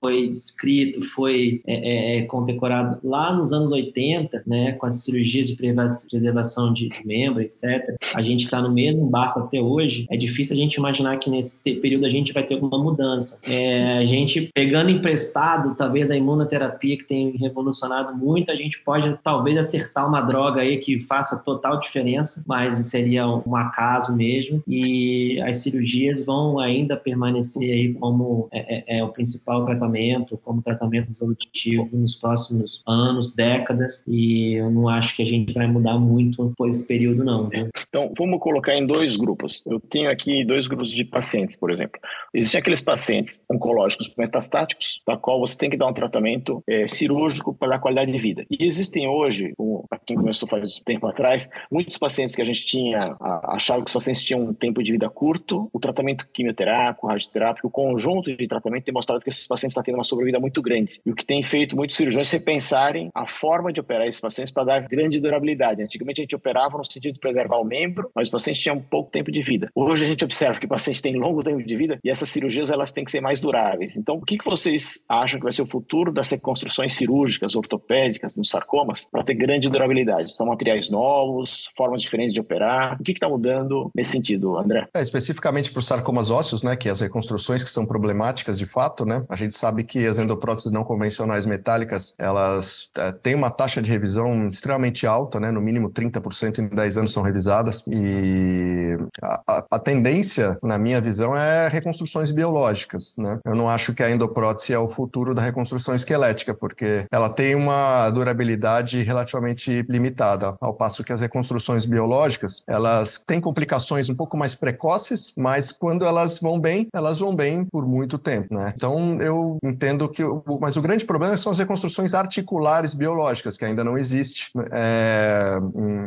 foi 0.00 0.28
descrito, 0.28 1.00
foi 1.00 1.60
é, 1.66 1.74
é, 1.74 2.18
é 2.18 2.22
condecorado 2.22 2.98
lá 3.02 3.34
nos 3.34 3.52
anos 3.52 3.72
80, 3.72 4.42
né, 4.46 4.72
com 4.72 4.86
as 4.86 5.02
cirurgias 5.04 5.48
de 5.48 5.56
preservação 5.56 6.72
de 6.72 6.90
membro, 7.04 7.42
etc. 7.42 7.94
A 8.14 8.22
gente 8.22 8.44
está 8.44 8.60
no 8.60 8.72
mesmo 8.72 9.06
barco 9.06 9.40
até 9.40 9.60
hoje. 9.60 10.06
É 10.10 10.16
difícil 10.16 10.54
a 10.54 10.58
gente 10.58 10.74
imaginar 10.74 11.16
que 11.18 11.30
nesse 11.30 11.74
período 11.76 12.06
a 12.06 12.08
gente 12.10 12.32
vai 12.32 12.42
ter 12.42 12.54
alguma 12.54 12.78
mudança. 12.78 13.40
É, 13.44 13.98
a 13.98 14.04
gente 14.04 14.50
pegando 14.54 14.90
emprestado, 14.90 15.74
talvez 15.74 16.10
a 16.10 16.16
imunoterapia 16.16 16.96
que 16.96 17.04
tem 17.04 17.30
revolucionado 17.36 18.16
muito, 18.16 18.50
a 18.50 18.56
gente 18.56 18.80
pode 18.80 19.16
talvez 19.22 19.56
acertar 19.56 20.06
uma 20.08 20.20
droga 20.20 20.60
aí 20.60 20.78
que 20.78 21.00
faça 21.00 21.38
total 21.38 21.80
diferença, 21.80 22.44
mas 22.46 22.78
seria 22.88 23.26
um 23.26 23.56
acaso 23.56 24.14
mesmo. 24.14 24.62
E 24.66 25.40
as 25.42 25.58
cirurgias 25.58 26.24
vão 26.24 26.58
ainda 26.58 26.96
permanecer 26.96 27.72
aí 27.72 27.94
como 27.94 28.48
é, 28.52 28.96
é, 28.96 28.98
é 28.98 29.04
o 29.04 29.08
principal 29.08 29.64
tratamento, 29.64 30.38
como 30.44 30.62
tratamento 30.62 31.06
resolutivo 31.06 31.88
nos 31.92 32.14
próximos 32.14 32.82
anos, 32.86 33.32
décadas. 33.32 34.04
E 34.06 34.54
eu 34.54 34.70
não 34.70 34.88
acho 34.88 35.16
que 35.16 35.22
a 35.22 35.26
gente 35.26 35.52
vai 35.52 35.66
mudar 35.66 35.98
muito 35.98 36.52
por 36.56 36.68
esse 36.68 36.86
período, 36.86 37.24
não. 37.24 37.48
Viu? 37.48 37.68
Então, 37.88 38.12
vamos 38.16 38.40
colocar 38.40 38.74
em 38.74 38.86
dois 38.86 39.16
grupos. 39.16 39.62
Eu 39.66 39.80
tenho 39.80 40.10
aqui 40.10 40.44
dois 40.44 40.66
grupos 40.66 40.90
de 40.90 41.04
pacientes, 41.04 41.56
por 41.56 41.70
exemplo. 41.70 41.89
Existem 42.32 42.60
aqueles 42.60 42.80
pacientes 42.80 43.44
oncológicos 43.50 44.12
metastáticos, 44.16 45.02
para 45.04 45.16
qual 45.16 45.40
você 45.40 45.56
tem 45.56 45.68
que 45.68 45.76
dar 45.76 45.88
um 45.88 45.92
tratamento 45.92 46.62
é, 46.68 46.86
cirúrgico 46.86 47.54
para 47.54 47.70
dar 47.70 47.78
qualidade 47.78 48.12
de 48.12 48.18
vida. 48.18 48.44
E 48.50 48.64
existem 48.64 49.08
hoje, 49.08 49.52
para 49.88 49.98
quem 49.98 50.16
começou 50.16 50.48
faz 50.48 50.80
tempo 50.84 51.06
atrás, 51.06 51.50
muitos 51.70 51.98
pacientes 51.98 52.34
que 52.34 52.42
a 52.42 52.44
gente 52.44 52.64
tinha, 52.64 53.16
achava 53.20 53.82
que 53.82 53.88
os 53.88 53.92
pacientes 53.92 54.22
tinham 54.22 54.42
um 54.42 54.54
tempo 54.54 54.82
de 54.82 54.92
vida 54.92 55.08
curto, 55.10 55.68
o 55.72 55.80
tratamento 55.80 56.26
quimioterápico, 56.32 57.06
radioterápico, 57.06 57.66
o 57.66 57.70
conjunto 57.70 58.34
de 58.36 58.46
tratamento 58.46 58.84
tem 58.84 58.94
mostrado 58.94 59.22
que 59.22 59.28
esses 59.28 59.46
pacientes 59.46 59.72
estão 59.72 59.82
tendo 59.82 59.96
uma 59.96 60.04
sobrevida 60.04 60.38
muito 60.38 60.62
grande. 60.62 61.00
E 61.04 61.10
o 61.10 61.14
que 61.14 61.24
tem 61.24 61.42
feito 61.42 61.76
muitos 61.76 61.96
cirurgiões 61.96 62.30
repensarem 62.30 63.10
a 63.14 63.26
forma 63.26 63.72
de 63.72 63.80
operar 63.80 64.06
esses 64.06 64.20
pacientes 64.20 64.52
para 64.52 64.64
dar 64.64 64.80
grande 64.80 65.20
durabilidade. 65.20 65.82
Antigamente 65.82 66.20
a 66.20 66.24
gente 66.24 66.36
operava 66.36 66.78
no 66.78 66.84
sentido 66.84 67.14
de 67.14 67.20
preservar 67.20 67.58
o 67.58 67.64
membro, 67.64 68.10
mas 68.14 68.28
os 68.28 68.30
pacientes 68.30 68.62
tinham 68.62 68.80
pouco 68.80 69.10
tempo 69.10 69.32
de 69.32 69.42
vida. 69.42 69.68
Hoje 69.74 70.04
a 70.04 70.08
gente 70.08 70.24
observa 70.24 70.58
que 70.58 70.66
o 70.66 70.68
paciente 70.68 71.02
tem 71.02 71.14
longo 71.14 71.42
tempo 71.42 71.62
de 71.62 71.76
vida 71.76 71.79
e 72.02 72.10
essas 72.10 72.28
cirurgias 72.28 72.70
elas 72.70 72.92
têm 72.92 73.04
que 73.04 73.10
ser 73.10 73.20
mais 73.20 73.40
duráveis. 73.40 73.96
Então, 73.96 74.16
o 74.16 74.20
que, 74.20 74.38
que 74.38 74.44
vocês 74.44 75.02
acham 75.08 75.38
que 75.38 75.44
vai 75.44 75.52
ser 75.52 75.62
o 75.62 75.66
futuro 75.66 76.12
das 76.12 76.30
reconstruções 76.30 76.94
cirúrgicas, 76.94 77.54
ortopédicas, 77.54 78.36
nos 78.36 78.50
sarcomas, 78.50 79.06
para 79.10 79.22
ter 79.22 79.34
grande 79.34 79.68
durabilidade? 79.68 80.34
São 80.34 80.46
materiais 80.46 80.90
novos, 80.90 81.70
formas 81.76 82.02
diferentes 82.02 82.34
de 82.34 82.40
operar? 82.40 82.96
O 83.00 83.04
que 83.04 83.12
está 83.12 83.28
mudando 83.28 83.90
nesse 83.94 84.12
sentido, 84.12 84.58
André? 84.58 84.88
É, 84.94 85.02
especificamente 85.02 85.70
para 85.70 85.80
os 85.80 85.86
sarcomas 85.86 86.30
ósseos, 86.30 86.62
né, 86.62 86.76
que 86.76 86.88
as 86.88 87.00
reconstruções 87.00 87.62
que 87.62 87.70
são 87.70 87.86
problemáticas 87.86 88.58
de 88.58 88.66
fato, 88.66 89.04
né? 89.04 89.24
A 89.28 89.36
gente 89.36 89.56
sabe 89.56 89.84
que 89.84 90.06
as 90.06 90.18
endopróteses 90.18 90.72
não 90.72 90.84
convencionais 90.84 91.46
metálicas, 91.46 92.14
elas 92.18 92.88
é, 92.96 93.12
têm 93.12 93.34
uma 93.34 93.50
taxa 93.50 93.80
de 93.80 93.90
revisão 93.90 94.48
extremamente 94.48 95.06
alta, 95.06 95.38
né? 95.38 95.50
No 95.50 95.60
mínimo 95.60 95.90
30% 95.90 96.58
em 96.58 96.68
10 96.68 96.98
anos 96.98 97.12
são 97.12 97.22
revisadas. 97.22 97.84
E 97.88 98.96
a, 99.22 99.42
a, 99.46 99.66
a 99.72 99.78
tendência, 99.78 100.58
na 100.62 100.78
minha 100.78 101.00
visão, 101.00 101.36
é 101.36 101.68
reconstruções 101.70 102.32
biológicas, 102.32 103.14
né? 103.16 103.38
Eu 103.44 103.54
não 103.54 103.68
acho 103.68 103.94
que 103.94 104.02
a 104.02 104.10
endoprótese 104.10 104.72
é 104.72 104.78
o 104.78 104.88
futuro 104.88 105.34
da 105.34 105.42
reconstrução 105.42 105.94
esquelética, 105.94 106.54
porque 106.54 107.06
ela 107.10 107.28
tem 107.30 107.54
uma 107.54 108.10
durabilidade 108.10 109.02
relativamente 109.02 109.84
limitada, 109.88 110.56
ao 110.60 110.74
passo 110.74 111.04
que 111.04 111.12
as 111.12 111.20
reconstruções 111.20 111.86
biológicas, 111.86 112.62
elas 112.66 113.22
têm 113.26 113.40
complicações 113.40 114.08
um 114.08 114.14
pouco 114.14 114.36
mais 114.36 114.54
precoces, 114.54 115.32
mas 115.36 115.72
quando 115.72 116.04
elas 116.04 116.40
vão 116.40 116.60
bem, 116.60 116.88
elas 116.92 117.18
vão 117.18 117.34
bem 117.34 117.64
por 117.64 117.86
muito 117.86 118.18
tempo, 118.18 118.54
né? 118.54 118.72
Então, 118.76 119.20
eu 119.20 119.58
entendo 119.62 120.08
que... 120.08 120.22
Mas 120.60 120.76
o 120.76 120.82
grande 120.82 121.04
problema 121.04 121.36
são 121.36 121.52
as 121.52 121.58
reconstruções 121.58 122.14
articulares 122.14 122.94
biológicas, 122.94 123.56
que 123.56 123.64
ainda 123.64 123.84
não 123.84 123.96
existe 123.96 124.50
é, 124.72 125.58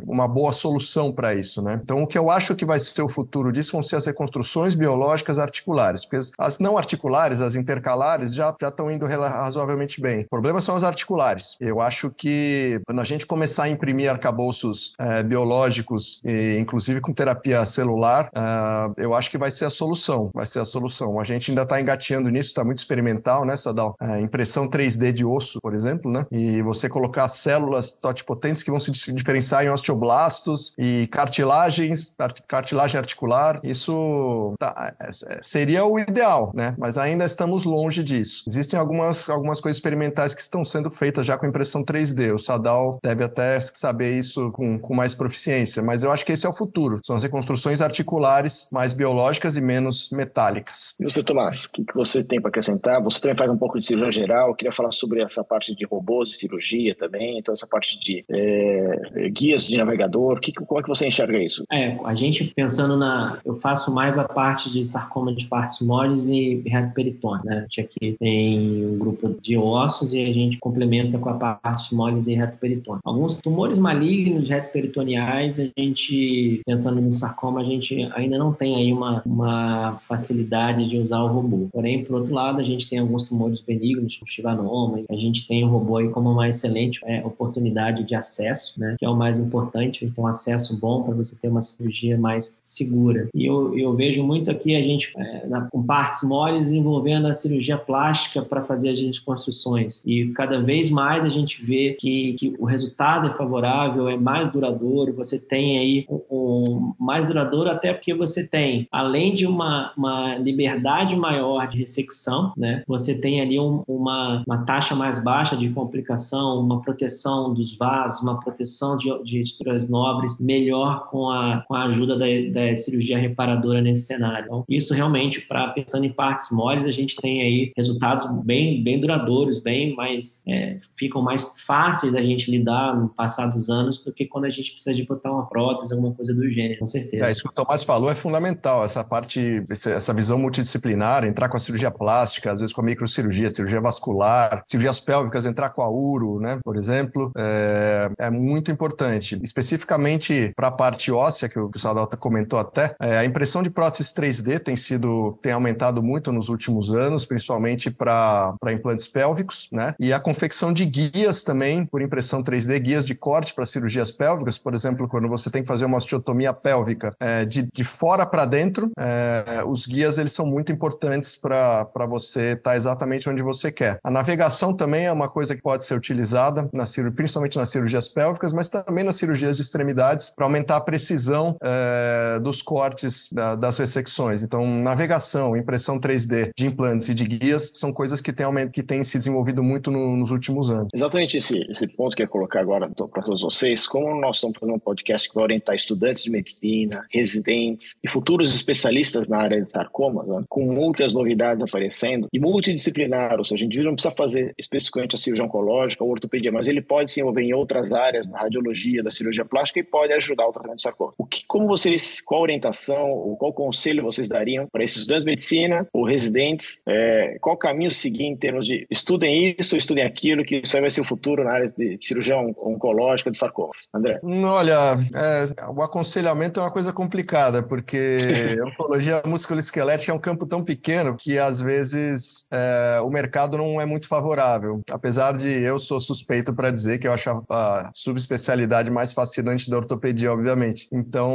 uma 0.06 0.28
boa 0.28 0.54
solução 0.54 1.12
para 1.12 1.34
isso, 1.34 1.62
né? 1.62 1.80
Então, 1.84 2.04
o 2.04 2.08
que 2.08 2.18
eu 2.18 2.30
acho 2.30 2.56
que 2.56 2.66
vai 2.66 2.80
ser 2.80 3.02
o 3.02 3.10
futuro 3.10 3.52
disso 3.52 3.74
vão 3.74 3.84
ser 3.84 3.96
as 3.96 4.06
reconstruções 4.06 4.76
biológicas 4.76 5.40
articulares, 5.40 5.53
porque 5.62 6.20
as 6.38 6.60
não 6.60 6.78
articulares, 6.78 7.42
as 7.42 7.56
intercalares, 7.56 8.34
já, 8.34 8.56
já 8.60 8.70
estão 8.70 8.90
indo 8.90 9.06
razoavelmente 9.06 10.02
bem. 10.02 10.22
O 10.22 10.30
problema 10.30 10.60
são 10.62 10.76
as 10.76 10.84
articulares. 10.84 11.56
Eu 11.60 11.82
acho 11.82 12.10
que 12.10 12.82
quando 12.86 13.02
a 13.02 13.04
gente 13.04 13.26
começar 13.26 13.64
a 13.64 13.70
imprimir 13.70 14.10
arcabouços 14.10 14.94
é, 15.00 15.22
biológicos, 15.24 16.22
e, 16.24 16.58
inclusive 16.58 17.02
com 17.02 17.14
terapia 17.14 17.66
celular, 17.66 18.30
é, 18.34 19.04
eu 19.04 19.14
acho 19.14 19.30
que 19.30 19.38
vai 19.38 19.52
ser 19.52 19.66
a 19.66 19.70
solução. 19.70 20.30
Vai 20.34 20.46
ser 20.46 20.60
a 20.60 20.66
solução. 20.66 21.20
A 21.20 21.24
gente 21.24 21.52
ainda 21.52 21.64
está 21.64 21.80
engateando 21.80 22.30
nisso, 22.30 22.50
está 22.50 22.64
muito 22.64 22.80
experimental, 22.80 23.46
né, 23.46 23.56
Sadal? 23.56 23.96
É, 24.02 24.20
impressão 24.20 24.70
3D 24.70 25.12
de 25.12 25.26
osso, 25.26 25.60
por 25.62 25.74
exemplo, 25.74 26.12
né? 26.12 26.26
E 26.32 26.62
você 26.62 26.90
colocar 26.90 27.28
células 27.30 27.92
totipotentes 27.92 28.64
que 28.64 28.72
vão 28.72 28.80
se 28.80 28.92
diferenciar 29.14 29.64
em 29.64 29.70
osteoblastos 29.70 30.74
e 30.78 31.08
cartilagens, 31.08 32.16
cartilagem 32.48 32.98
articular. 32.98 33.60
Isso 33.64 34.56
tá, 34.60 34.94
é, 35.00 35.10
é, 35.10 35.43
seria 35.44 35.86
o 35.86 36.00
ideal, 36.00 36.52
né? 36.56 36.76
Mas 36.78 36.98
ainda 36.98 37.26
estamos 37.26 37.66
longe 37.66 38.04
disso. 38.04 38.44
Existem 38.48 38.80
algumas, 38.80 39.30
algumas 39.30 39.60
coisas 39.60 39.78
experimentais 39.78 40.34
que 40.34 40.42
estão 40.42 40.64
sendo 40.64 40.90
feitas 40.90 41.26
já 41.26 41.38
com 41.38 41.46
impressão 41.46 41.84
3D. 41.84 42.34
O 42.34 42.40
Sadal 42.40 43.00
deve 43.04 43.24
até 43.24 43.60
saber 43.74 44.18
isso 44.18 44.52
com, 44.52 44.80
com 44.80 44.96
mais 44.96 45.14
proficiência, 45.14 45.84
mas 45.84 46.04
eu 46.04 46.12
acho 46.12 46.26
que 46.26 46.32
esse 46.32 46.46
é 46.46 46.50
o 46.50 46.54
futuro. 46.54 47.00
São 47.04 47.16
as 47.16 47.24
reconstruções 47.24 47.82
articulares 47.82 48.68
mais 48.72 48.94
biológicas 48.94 49.58
e 49.58 49.62
menos 49.62 50.10
metálicas. 50.12 50.96
E 51.00 51.04
você, 51.04 51.24
Tomás, 51.24 51.66
o 51.66 51.72
que, 51.72 51.84
que 51.84 51.94
você 51.94 52.24
tem 52.24 52.40
para 52.40 52.50
acrescentar? 52.50 53.02
Você 53.04 53.20
também 53.20 53.38
faz 53.38 53.50
um 53.50 53.58
pouco 53.58 53.80
de 53.80 53.86
cirurgia 53.86 54.12
geral. 54.12 54.50
Eu 54.50 54.56
queria 54.56 54.72
falar 54.72 54.92
sobre 54.92 55.22
essa 55.22 55.44
parte 55.44 55.76
de 55.76 55.86
robôs 55.86 56.30
de 56.30 56.38
cirurgia 56.38 56.96
também, 56.96 57.40
então 57.40 57.54
essa 57.54 57.68
parte 57.68 58.00
de 58.00 58.24
é, 58.30 59.30
guias 59.30 59.68
de 59.68 59.78
navegador. 59.78 60.40
Que, 60.40 60.54
como 60.54 60.80
é 60.80 60.84
que 60.84 60.90
você 60.90 61.08
enxerga 61.08 61.38
isso? 61.38 61.66
É, 61.72 61.98
a 62.06 62.14
gente 62.14 62.46
pensando 62.56 62.98
na... 62.98 63.40
Eu 63.44 63.56
faço 63.56 63.94
mais 63.94 64.18
a 64.18 64.24
parte 64.24 64.70
de 64.70 64.86
sarcoma 64.86 65.33
de 65.36 65.46
partes 65.46 65.82
moles 65.82 66.28
e 66.28 66.62
reto 66.66 66.94
peritônio, 66.94 67.46
né? 67.46 67.58
A 67.58 67.62
gente 67.62 67.82
aqui 67.82 68.16
tem 68.20 68.86
um 68.86 68.98
grupo 68.98 69.36
de 69.42 69.58
ossos 69.58 70.14
e 70.14 70.24
a 70.24 70.34
gente 70.34 70.58
complementa 70.58 71.18
com 71.18 71.30
a 71.30 71.34
parte 71.34 71.94
moles 71.94 72.28
e 72.28 72.34
reto 72.34 72.58
peritônio. 72.58 73.02
Alguns 73.04 73.38
tumores 73.38 73.78
malignos 73.78 74.48
reto 74.48 74.72
peritoneais, 74.72 75.60
a 75.60 75.68
gente, 75.78 76.62
pensando 76.66 77.02
no 77.02 77.12
sarcoma, 77.12 77.62
a 77.62 77.64
gente 77.64 78.10
ainda 78.16 78.38
não 78.38 78.54
tem 78.54 78.76
aí 78.76 78.94
uma, 78.94 79.22
uma 79.26 79.98
facilidade 80.00 80.88
de 80.88 80.98
usar 80.98 81.22
o 81.22 81.28
robô. 81.28 81.68
Porém, 81.72 82.04
por 82.04 82.18
outro 82.18 82.34
lado, 82.34 82.60
a 82.60 82.64
gente 82.64 82.90
tem 82.90 83.00
alguns 83.00 83.28
tumores 83.28 83.62
benignos, 83.62 84.18
como 84.18 84.30
chivanoma, 84.30 85.00
a 85.10 85.16
gente 85.16 85.48
tem 85.48 85.64
o 85.64 85.68
robô 85.68 85.98
aí 85.98 86.10
como 86.10 86.32
uma 86.32 86.50
excelente 86.50 87.00
é, 87.06 87.26
oportunidade 87.26 88.04
de 88.04 88.16
acesso, 88.16 88.80
né? 88.80 88.96
Que 88.98 89.06
é 89.06 89.10
o 89.10 89.16
mais 89.16 89.40
importante 89.40 90.06
então 90.06 90.28
acesso 90.28 90.80
bom 90.80 91.04
para 91.04 91.14
você 91.14 91.36
ter 91.36 91.48
uma 91.48 91.62
cirurgia 91.62 92.18
mais 92.18 92.60
segura. 92.64 93.28
E 93.34 93.46
eu, 93.46 93.78
eu 93.78 93.94
vejo 93.94 94.24
muito 94.24 94.50
aqui 94.50 94.76
a 94.76 94.82
gente 94.82 95.12
é, 95.24 95.48
na, 95.48 95.62
com 95.70 95.82
partes 95.84 96.24
moles 96.24 96.72
envolvendo 96.72 97.28
a 97.28 97.34
cirurgia 97.34 97.78
plástica 97.78 98.42
para 98.42 98.62
fazer 98.62 98.90
as 98.90 99.00
reconstruções. 99.00 100.02
E 100.06 100.28
cada 100.30 100.62
vez 100.62 100.90
mais 100.90 101.24
a 101.24 101.30
gente 101.30 101.64
vê 101.64 101.96
que, 102.00 102.34
que 102.34 102.56
o 102.60 102.66
resultado 102.66 103.28
é 103.28 103.30
favorável, 103.32 104.08
é 104.08 104.18
mais 104.18 104.50
duradouro, 104.50 105.14
você 105.14 105.40
tem 105.40 105.80
aí 105.80 106.06
um, 106.10 106.22
um 106.30 106.94
mais 107.00 107.28
duradouro 107.28 107.70
até 107.70 107.94
porque 107.94 108.14
você 108.14 108.48
tem, 108.48 108.88
além 108.92 109.34
de 109.34 109.46
uma, 109.46 109.92
uma 109.98 110.36
liberdade 110.36 111.16
maior 111.16 111.68
de 111.68 111.78
ressecção, 111.78 112.54
né, 112.58 112.84
você 112.88 113.20
tem 113.20 113.42
ali 113.42 113.60
um, 113.60 113.84
uma, 113.88 114.44
uma 114.46 114.66
taxa 114.66 114.96
mais 114.96 115.24
baixa 115.24 115.56
de 115.56 115.70
complicação, 115.70 116.60
uma 116.60 116.82
proteção 116.82 117.54
dos 117.54 117.78
vasos, 117.78 118.22
uma 118.22 118.40
proteção 118.40 118.98
de, 118.98 119.10
de 119.24 119.42
estruturas 119.42 119.90
nobres 119.90 120.40
melhor 120.40 121.10
com 121.10 121.30
a, 121.30 121.64
com 121.68 121.76
a 121.76 121.84
ajuda 121.86 122.18
da, 122.18 122.26
da 122.52 122.76
cirurgia 122.76 123.18
reparadora 123.18 123.82
nesse 123.82 124.04
cenário. 124.04 124.46
Então, 124.46 124.66
isso 124.70 124.94
realmente, 124.94 125.13
para 125.48 125.70
pensando 125.70 126.06
em 126.06 126.12
partes 126.12 126.48
moles, 126.52 126.86
a 126.86 126.92
gente 126.92 127.16
tem 127.16 127.42
aí 127.42 127.72
resultados 127.76 128.26
bem, 128.44 128.84
bem 128.84 129.00
duradouros, 129.00 129.62
bem 129.62 129.96
mais, 129.96 130.42
é, 130.48 130.78
ficam 130.98 131.22
mais 131.22 131.62
fáceis 131.62 132.14
da 132.14 132.22
gente 132.22 132.50
lidar 132.50 132.96
no 132.96 133.10
passar 133.10 133.48
dos 133.48 133.70
anos 133.70 134.04
do 134.04 134.12
que 134.12 134.26
quando 134.26 134.46
a 134.46 134.50
gente 134.50 134.72
precisa 134.72 134.96
de 134.96 135.06
botar 135.06 135.32
uma 135.32 135.48
prótese, 135.48 135.94
alguma 135.94 136.14
coisa 136.14 136.34
do 136.34 136.50
gênero, 136.50 136.80
com 136.80 136.86
certeza. 136.86 137.26
É, 137.26 137.32
isso 137.32 137.42
que 137.42 137.50
o 137.50 137.52
Tomás 137.52 137.84
falou 137.84 138.10
é 138.10 138.16
fundamental, 138.16 138.84
essa 138.84 139.04
parte, 139.04 139.64
essa 139.70 140.14
visão 140.14 140.38
multidisciplinar, 140.38 141.24
entrar 141.24 141.50
com 141.50 141.58
a 141.58 141.60
cirurgia 141.60 141.92
plástica, 141.92 142.52
às 142.52 142.60
vezes 142.60 142.74
com 142.74 142.82
a 142.82 142.86
microcirurgia, 142.86 143.50
cirurgia 143.50 143.82
vascular, 143.82 144.64
cirurgias 144.68 145.00
pélvicas, 145.00 145.46
entrar 145.46 145.70
com 145.70 145.82
a 145.82 145.90
uro, 145.90 146.40
né, 146.40 146.60
por 146.64 146.78
exemplo, 146.78 147.32
é, 147.38 148.10
é 148.20 148.32
muito 148.32 148.72
importante. 148.72 149.40
Especificamente 149.44 150.52
para 150.56 150.68
a 150.68 150.72
parte 150.72 151.12
óssea, 151.12 151.50
que 151.50 151.60
o 151.60 151.72
Sadalta 151.78 152.18
comentou 152.18 152.60
até, 152.60 152.96
é, 153.00 153.18
a 153.18 153.26
impressão 153.26 153.62
de 153.62 153.70
próteses 153.70 154.14
3D 154.14 154.60
tem 154.60 154.76
sido, 154.76 155.03
tem 155.42 155.52
aumentado 155.52 156.02
muito 156.02 156.32
nos 156.32 156.50
últimos 156.50 156.92
anos, 156.92 157.26
principalmente 157.26 157.90
para 157.92 158.56
implantes 158.72 159.08
pélvicos, 159.08 159.68
né, 159.72 159.94
e 160.00 160.14
a 160.14 160.20
confecção 160.20 160.74
de 160.74 160.86
guias 160.86 161.44
também, 161.44 161.86
por 161.86 162.02
impressão 162.02 162.44
3D, 162.44 162.80
guias 162.80 163.06
de 163.06 163.16
corte 163.16 163.54
para 163.54 163.66
cirurgias 163.66 164.12
pélvicas, 164.12 164.58
por 164.58 164.74
exemplo, 164.74 165.08
quando 165.08 165.28
você 165.28 165.50
tem 165.50 165.62
que 165.62 165.68
fazer 165.68 165.86
uma 165.86 165.98
osteotomia 165.98 166.54
pélvica 166.54 167.16
é, 167.20 167.46
de, 167.46 167.68
de 167.74 167.84
fora 167.84 168.26
para 168.26 168.46
dentro, 168.46 168.92
é, 168.98 169.64
os 169.66 169.86
guias 169.86 170.18
eles 170.18 170.32
são 170.32 170.46
muito 170.46 170.72
importantes 170.72 171.36
para 171.36 172.06
você 172.08 172.54
estar 172.54 172.72
tá 172.72 172.78
exatamente 172.78 173.30
onde 173.30 173.42
você 173.42 173.72
quer. 173.72 174.00
A 174.04 174.12
navegação 174.12 174.74
também 174.74 175.06
é 175.06 175.12
uma 175.12 175.30
coisa 175.30 175.56
que 175.56 175.62
pode 175.62 175.86
ser 175.86 175.96
utilizada, 175.96 176.70
na 176.74 176.86
principalmente 177.16 177.58
nas 177.58 177.70
cirurgias 177.70 178.08
pélvicas, 178.08 178.54
mas 178.54 178.70
também 178.70 179.04
nas 179.04 179.16
cirurgias 179.16 179.58
de 179.58 179.64
extremidades, 179.64 180.30
para 180.30 180.46
aumentar 180.46 180.78
a 180.78 180.82
precisão 180.82 181.58
é, 181.62 182.40
dos 182.40 182.62
cortes 182.62 183.30
da, 183.32 183.56
das 183.56 183.78
ressecções. 183.78 184.44
Então, 184.44 184.66
navegação, 184.84 185.58
impressão 185.58 186.00
3D 186.00 186.52
de 186.56 186.68
implantes 186.68 187.10
e 187.10 187.14
de 187.14 187.24
guias 187.24 187.72
são 187.76 187.92
coisas 187.92 188.22
que 188.22 188.32
têm, 188.32 188.46
que 188.72 188.84
têm 188.84 189.04
se 189.04 189.18
desenvolvido 189.18 189.64
muito 189.64 189.90
no, 189.90 190.16
nos 190.16 190.32
últimos 190.32 190.70
anos. 190.70 190.90
Exatamente 190.94 191.38
esse, 191.38 191.66
esse 191.70 191.88
ponto 191.88 192.16
que 192.16 192.22
eu 192.22 192.26
ia 192.26 192.30
colocar 192.30 192.60
agora 192.60 192.90
para 192.90 193.24
todos 193.24 193.42
vocês. 193.42 193.88
Como 193.88 194.20
nós 194.20 194.38
estamos 194.38 194.58
fazendo 194.60 194.76
um 194.76 194.80
podcast 194.80 195.28
que 195.28 195.36
vai 195.36 195.46
orientar 195.46 195.76
estudantes 195.76 196.24
de 196.24 196.30
medicina, 196.30 197.06
residentes 197.12 197.98
e 198.04 198.10
futuros 198.10 198.54
especialistas 198.54 199.28
na 199.30 199.38
área 199.38 199.62
de 199.62 199.70
sarcoma, 199.70 200.24
né, 200.24 200.44
com 200.50 200.66
muitas 200.66 201.14
novidades 201.14 201.64
aparecendo 201.64 202.28
e 202.32 202.40
multidisciplinar, 202.40 203.38
ou 203.38 203.46
seja, 203.46 203.66
a 203.66 203.70
gente 203.70 203.84
não 203.84 203.94
precisa 203.94 204.14
fazer 204.14 204.54
especificamente 204.58 205.16
a 205.16 205.20
cirurgia 205.20 205.46
oncológica 205.46 206.04
ou 206.04 206.12
ortopedia, 206.12 206.52
mas 206.52 206.68
ele 206.68 206.82
pode 206.82 207.12
se 207.12 207.22
envolver 207.22 207.42
em 207.42 207.54
outras 207.54 207.94
áreas, 207.94 208.30
na 208.30 208.40
radiologia, 208.40 209.04
da 209.04 209.12
cirurgia 209.12 209.46
plástica 209.46 209.80
e 209.80 209.84
pode 209.84 210.14
ajudar 210.14 210.48
o 210.48 210.52
tratamento 210.52 210.78
de 210.78 210.84
sarcoma. 210.84 211.14
O 211.18 211.26
que, 211.26 211.44
como 211.48 211.68
vocês, 211.68 212.22
qual 212.22 212.42
orientação 212.42 213.12
ou 213.12 213.36
qual 213.38 213.54
conselho 213.54 214.04
vocês 214.04 214.28
dariam 214.28 214.68
para 214.74 214.84
esses 214.84 214.98
estudantes 214.98 215.24
de 215.24 215.30
medicina 215.30 215.88
ou 215.94 216.04
residentes? 216.04 216.82
É, 216.88 217.38
qual 217.40 217.56
caminho 217.56 217.92
seguir 217.92 218.24
em 218.24 218.36
termos 218.36 218.66
de 218.66 218.88
estudem 218.90 219.56
isso, 219.60 219.78
estudem 219.78 220.04
aquilo, 220.04 220.44
que 220.44 220.58
isso 220.58 220.76
aí 220.76 220.82
vai 220.82 220.90
ser 220.90 221.02
o 221.02 221.06
futuro 221.06 221.44
na 221.44 221.52
área 221.52 221.68
de 221.68 221.98
cirurgião 222.02 222.54
oncológica 222.58 223.30
de 223.30 223.38
sarcomas? 223.38 223.88
André? 223.94 224.20
Olha, 224.24 224.98
é, 225.14 225.70
o 225.70 225.82
aconselhamento 225.84 226.60
é 226.60 226.64
uma 226.64 226.72
coisa 226.72 226.92
complicada, 226.92 227.62
porque 227.62 228.18
oncologia 228.66 229.22
musculoesquelética 229.26 230.12
é 230.12 230.16
um 230.16 230.20
campo 230.20 230.48
tão 230.48 230.64
pequeno 230.64 231.16
que 231.16 231.38
às 231.38 231.62
vezes 231.62 232.48
é, 232.52 233.00
o 233.02 233.10
mercado 233.10 233.58
não 233.58 233.80
é 233.80 233.86
muito 233.86 234.08
favorável. 234.08 234.82
Apesar 234.90 235.34
de 235.38 235.48
eu 235.48 235.78
sou 235.78 236.00
suspeito 236.00 236.54
para 236.54 236.72
dizer 236.72 236.98
que 236.98 237.08
eu 237.08 237.14
acho 237.14 237.30
a, 237.30 237.44
a 237.50 237.92
subespecialidade 237.94 238.90
mais 238.90 239.14
fascinante 239.14 239.70
da 239.70 239.78
ortopedia, 239.78 240.34
obviamente. 240.34 240.88
Então, 240.92 241.32